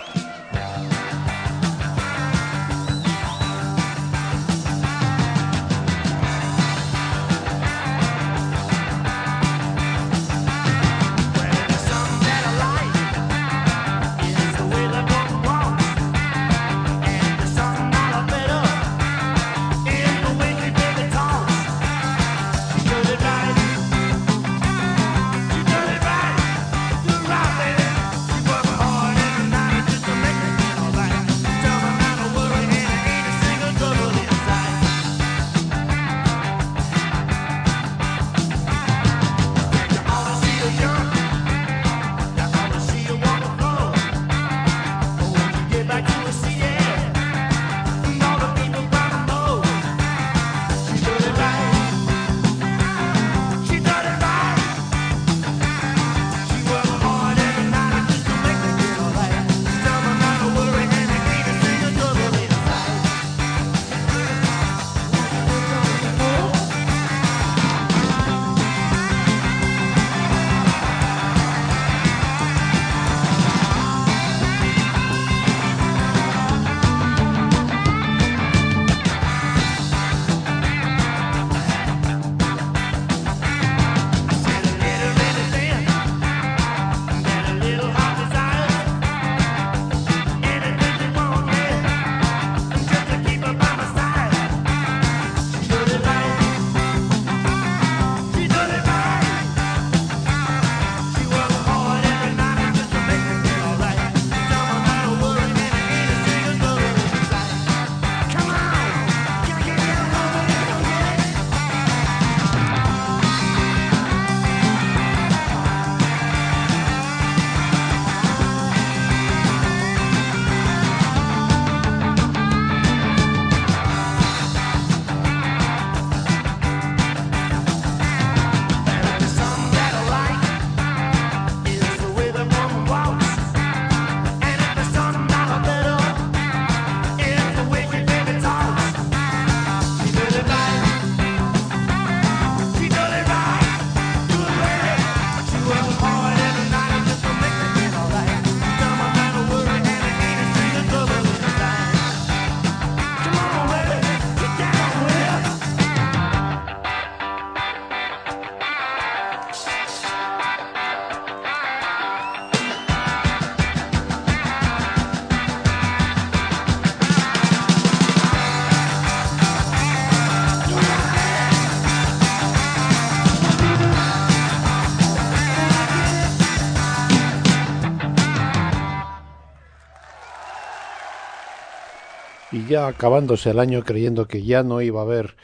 y 182.52 182.66
ya 182.66 182.86
acabándose 182.86 183.50
el 183.50 183.58
año 183.58 183.82
creyendo 183.82 184.28
que 184.28 184.42
ya 184.42 184.62
no 184.62 184.80
iba 184.80 185.00
a 185.00 185.04
haber 185.04 185.36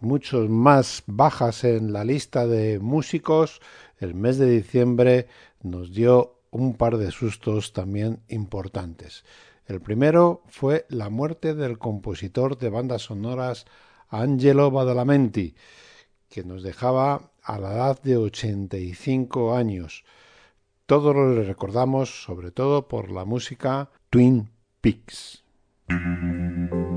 muchos 0.00 0.48
más 0.48 1.02
bajas 1.06 1.64
en 1.64 1.92
la 1.92 2.04
lista 2.04 2.46
de 2.46 2.78
músicos, 2.78 3.60
el 3.98 4.14
mes 4.14 4.38
de 4.38 4.50
diciembre 4.50 5.28
nos 5.62 5.92
dio 5.92 6.40
un 6.50 6.74
par 6.74 6.96
de 6.96 7.10
sustos 7.10 7.72
también 7.72 8.20
importantes. 8.28 9.24
El 9.66 9.80
primero 9.80 10.42
fue 10.46 10.86
la 10.88 11.10
muerte 11.10 11.54
del 11.54 11.78
compositor 11.78 12.56
de 12.56 12.70
bandas 12.70 13.02
sonoras 13.02 13.66
Angelo 14.08 14.70
Badalamenti, 14.70 15.54
que 16.28 16.44
nos 16.44 16.62
dejaba 16.62 17.32
a 17.42 17.58
la 17.58 17.72
edad 17.72 18.02
de 18.02 18.16
85 18.16 19.54
años. 19.56 20.04
Todos 20.86 21.14
lo 21.14 21.42
recordamos 21.42 22.22
sobre 22.22 22.52
todo 22.52 22.86
por 22.86 23.10
la 23.10 23.24
música 23.24 23.90
Twin 24.10 24.50
Peaks. 24.80 25.45
Thank 25.88 26.72
you. 26.72 26.95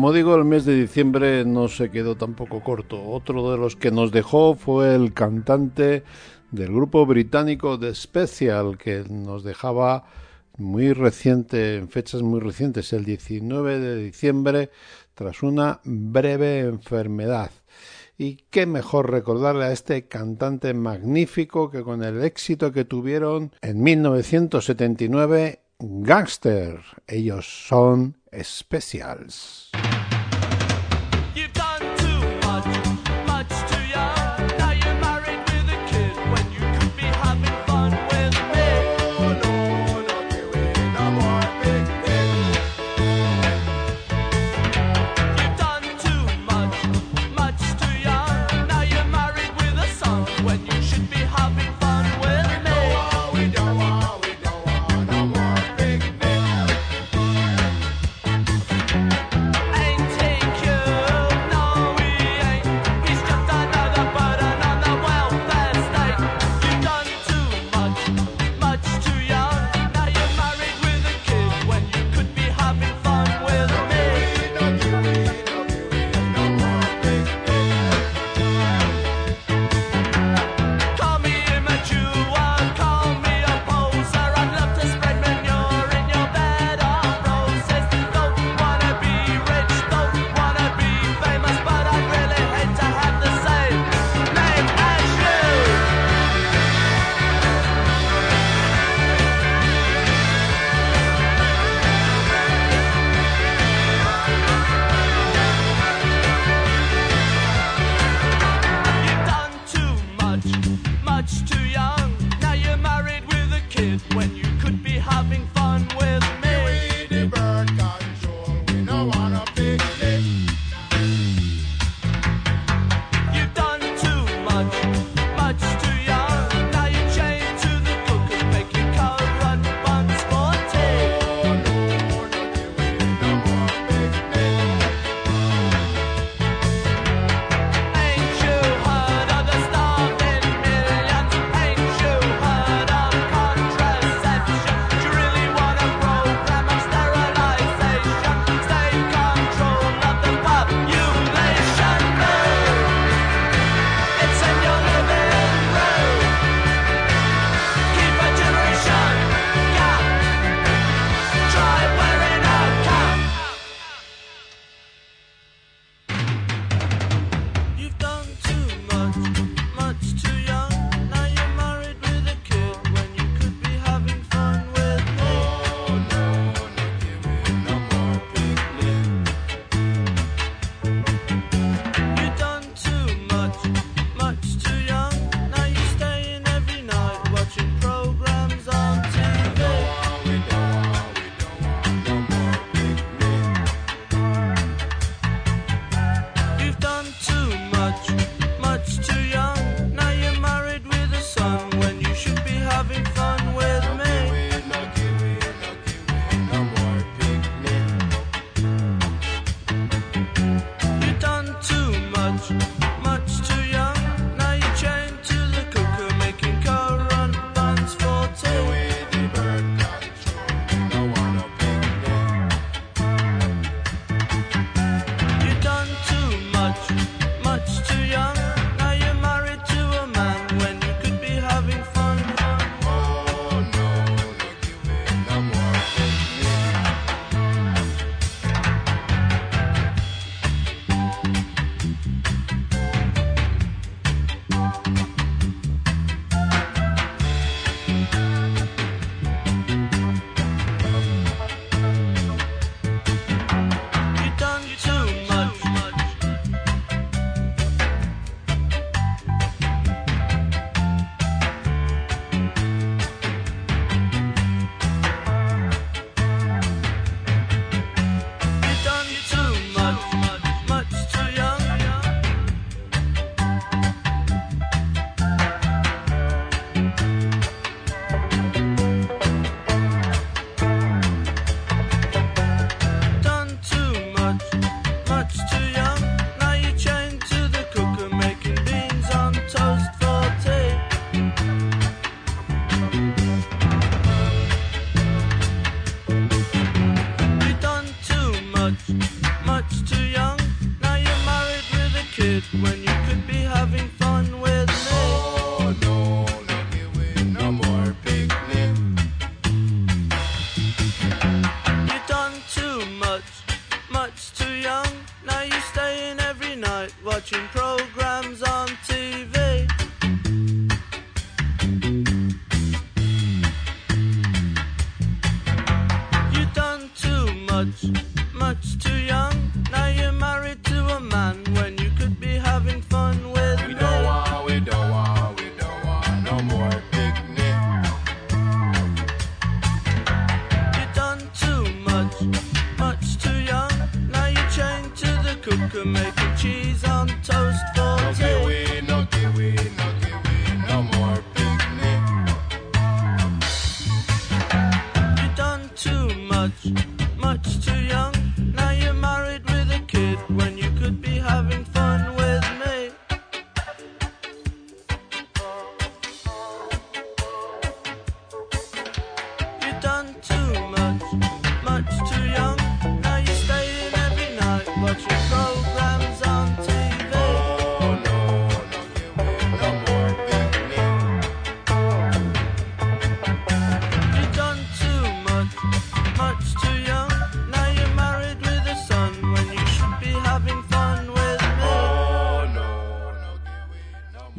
Como 0.00 0.14
digo, 0.14 0.34
el 0.34 0.46
mes 0.46 0.64
de 0.64 0.80
diciembre 0.80 1.44
no 1.44 1.68
se 1.68 1.90
quedó 1.90 2.16
tampoco 2.16 2.62
corto. 2.62 3.04
Otro 3.04 3.52
de 3.52 3.58
los 3.58 3.76
que 3.76 3.90
nos 3.90 4.12
dejó 4.12 4.54
fue 4.54 4.94
el 4.94 5.12
cantante 5.12 6.04
del 6.50 6.72
grupo 6.72 7.04
británico 7.04 7.78
The 7.78 7.94
Special, 7.94 8.78
que 8.78 9.04
nos 9.10 9.44
dejaba 9.44 10.06
muy 10.56 10.94
reciente, 10.94 11.76
en 11.76 11.90
fechas 11.90 12.22
muy 12.22 12.40
recientes, 12.40 12.94
el 12.94 13.04
19 13.04 13.78
de 13.78 13.96
diciembre, 13.96 14.70
tras 15.12 15.42
una 15.42 15.80
breve 15.84 16.60
enfermedad. 16.60 17.50
Y 18.16 18.36
qué 18.48 18.64
mejor 18.64 19.10
recordarle 19.10 19.66
a 19.66 19.72
este 19.72 20.08
cantante 20.08 20.72
magnífico 20.72 21.70
que 21.70 21.82
con 21.82 22.02
el 22.02 22.24
éxito 22.24 22.72
que 22.72 22.86
tuvieron 22.86 23.52
en 23.60 23.82
1979, 23.82 25.60
Gangster. 25.78 26.80
Ellos 27.06 27.66
son 27.68 28.16
Specials. 28.32 29.70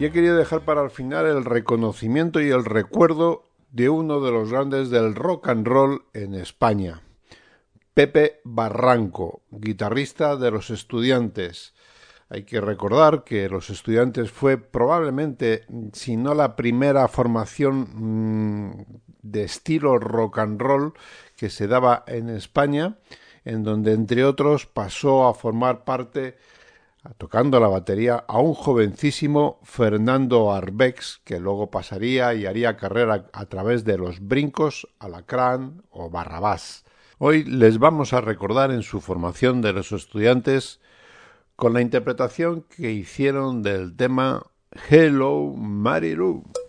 Y 0.02 0.06
he 0.06 0.10
dejar 0.10 0.62
para 0.62 0.84
el 0.84 0.90
final 0.90 1.28
el 1.28 1.46
reconocimiento 1.46 2.42
y 2.42 2.50
el 2.50 2.66
recuerdo 2.66 3.44
de 3.70 3.88
uno 3.88 4.20
de 4.20 4.32
los 4.32 4.52
grandes 4.52 4.90
del 4.90 5.14
rock 5.14 5.50
and 5.50 5.68
roll 5.68 6.06
en 6.16 6.34
España, 6.34 7.04
Pepe 7.94 8.42
Barranco, 8.44 9.44
guitarrista 9.52 10.38
de 10.38 10.50
los 10.50 10.72
estudiantes. 10.72 11.76
Hay 12.30 12.46
que 12.46 12.60
recordar 12.60 13.24
que 13.24 13.48
los 13.48 13.70
estudiantes 13.70 14.32
fue 14.32 14.58
probablemente, 14.58 15.68
si 15.94 16.18
no 16.18 16.34
la 16.34 16.56
primera 16.56 17.08
formación 17.08 18.72
mm, 18.72 18.86
de 19.22 19.44
estilo 19.44 20.00
rock 20.00 20.40
and 20.40 20.60
roll 20.60 20.94
que 21.38 21.52
se 21.52 21.68
daba 21.68 22.04
en 22.08 22.30
España, 22.30 22.98
en 23.46 23.62
donde 23.62 23.94
entre 23.94 24.26
otros 24.26 24.66
pasó 24.66 25.28
a 25.28 25.36
formar 25.36 25.84
parte 25.84 26.38
tocando 27.18 27.60
la 27.60 27.68
batería 27.68 28.24
a 28.28 28.40
un 28.40 28.54
jovencísimo 28.54 29.60
Fernando 29.64 30.52
Arbex, 30.52 31.22
que 31.24 31.40
luego 31.40 31.72
pasaría 31.72 32.34
y 32.34 32.46
haría 32.46 32.78
carrera 32.78 33.28
a 33.34 33.46
través 33.46 33.84
de 33.84 33.98
los 33.98 34.20
brincos, 34.20 34.88
Alacrán 35.00 35.84
o 35.90 36.10
Barrabás. 36.10 36.86
Hoy 37.18 37.44
les 37.44 37.80
vamos 37.80 38.14
a 38.14 38.22
recordar 38.22 38.72
en 38.72 38.84
su 38.84 39.02
formación 39.02 39.62
de 39.62 39.74
los 39.74 39.92
estudiantes 39.92 40.80
con 41.56 41.74
la 41.74 41.82
interpretación 41.82 42.64
que 42.64 42.92
hicieron 42.92 43.62
del 43.62 43.96
tema 43.96 44.48
Hello 44.90 45.54
Marilu. 45.56 46.44
Hello, 46.44 46.61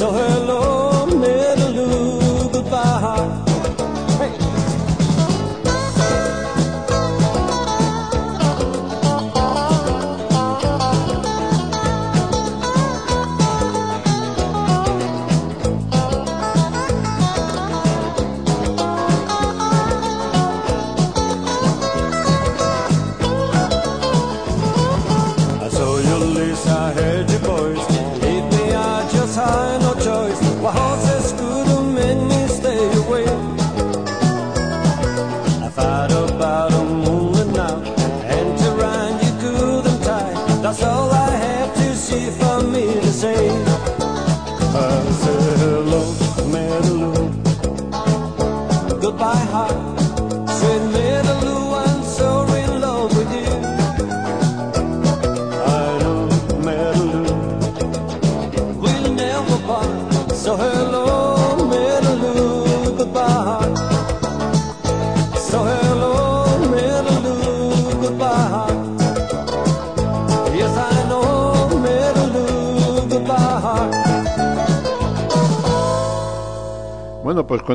So 0.00 0.10
hello, 0.12 0.39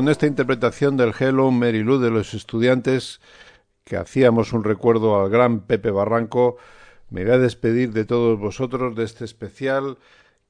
con 0.06 0.12
esta 0.12 0.28
interpretación 0.28 0.96
del 0.96 1.12
Hello 1.18 1.50
Mary 1.50 1.82
Lou 1.82 1.98
de 1.98 2.12
los 2.12 2.32
estudiantes, 2.32 3.20
que 3.82 3.96
hacíamos 3.96 4.52
un 4.52 4.62
recuerdo 4.62 5.20
al 5.20 5.30
gran 5.30 5.62
Pepe 5.62 5.90
Barranco, 5.90 6.58
me 7.10 7.24
voy 7.24 7.32
a 7.32 7.38
despedir 7.38 7.92
de 7.92 8.04
todos 8.04 8.38
vosotros 8.38 8.94
de 8.94 9.02
este 9.02 9.24
especial. 9.24 9.98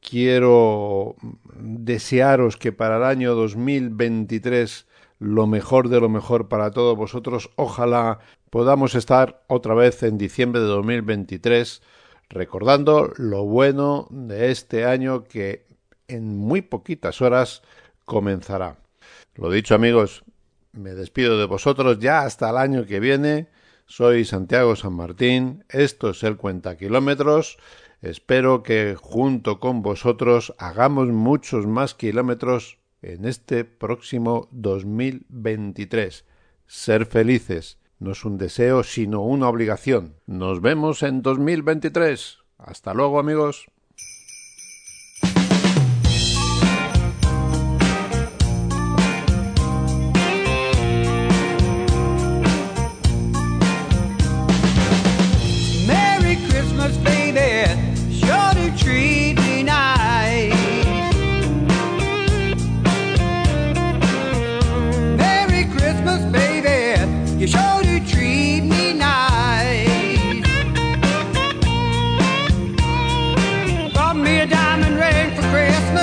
Quiero 0.03 1.17
desearos 1.55 2.59
que 2.59 2.73
para 2.73 2.99
el 2.99 3.05
año 3.05 3.35
2023 3.35 4.87
lo 5.21 5.47
mejor 5.47 5.89
de 5.89 6.01
lo 6.01 6.11
mejor 6.11 6.49
para 6.49 6.71
todos 6.71 6.95
vosotros. 6.95 7.49
Ojalá 7.57 8.19
podamos 8.51 8.95
estar 8.95 9.43
otra 9.47 9.73
vez 9.73 10.03
en 10.03 10.19
diciembre 10.19 10.61
de 10.61 10.67
2023 10.67 11.81
recordando 12.29 13.11
lo 13.17 13.47
bueno 13.47 14.07
de 14.11 14.51
este 14.51 14.85
año 14.85 15.25
que 15.25 15.65
en 16.09 16.37
muy 16.37 16.61
poquitas 16.61 17.23
horas 17.23 17.63
comenzará. 18.05 18.77
Lo 19.37 19.51
dicho 19.51 19.75
amigos, 19.75 20.25
me 20.73 20.95
despido 20.95 21.39
de 21.39 21.45
vosotros 21.45 21.99
ya 21.99 22.23
hasta 22.23 22.49
el 22.49 22.57
año 22.57 22.87
que 22.87 23.01
viene. 23.01 23.49
Soy 23.85 24.25
Santiago 24.25 24.77
San 24.77 24.95
Martín, 24.95 25.63
esto 25.69 26.11
es 26.11 26.23
el 26.23 26.39
Cuenta 26.39 26.79
Kilómetros. 26.79 27.59
Espero 28.01 28.63
que 28.63 28.97
junto 28.99 29.61
con 29.61 29.83
vosotros 29.83 30.55
hagamos 30.59 31.09
muchos 31.09 31.67
más 31.67 31.95
kilómetros 31.95 32.79
en 33.03 33.27
este 33.27 33.67
próximo 33.67 34.49
2023. 34.53 36.25
Ser 36.67 37.05
felices 37.05 37.79
no 37.99 38.13
es 38.13 38.25
un 38.25 38.39
deseo, 38.39 38.85
sino 38.85 39.21
una 39.21 39.51
obligación. 39.51 40.15
Nos 40.25 40.63
vemos 40.63 41.03
en 41.03 41.21
2023. 41.21 42.39
Hasta 42.57 42.95
luego 42.95 43.19
amigos. 43.19 43.67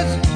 words 0.04 0.33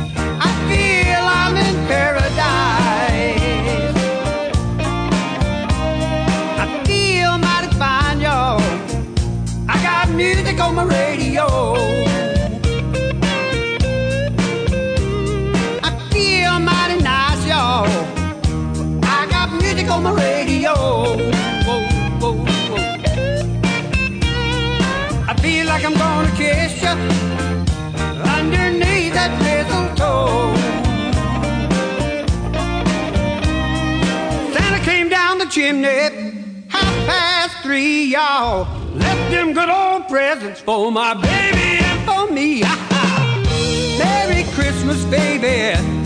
at 35.86 36.14
half 36.70 37.08
past 37.08 37.58
three, 37.64 38.06
y'all. 38.06 38.68
Left 38.94 39.32
them 39.32 39.54
good 39.54 39.70
old 39.70 40.08
presents 40.08 40.60
for 40.62 40.92
my 40.92 41.14
baby 41.14 41.84
and 41.84 42.02
for 42.06 42.32
me. 42.32 42.62
Merry 44.00 44.44
Christmas, 44.54 45.04
baby. 45.06 45.97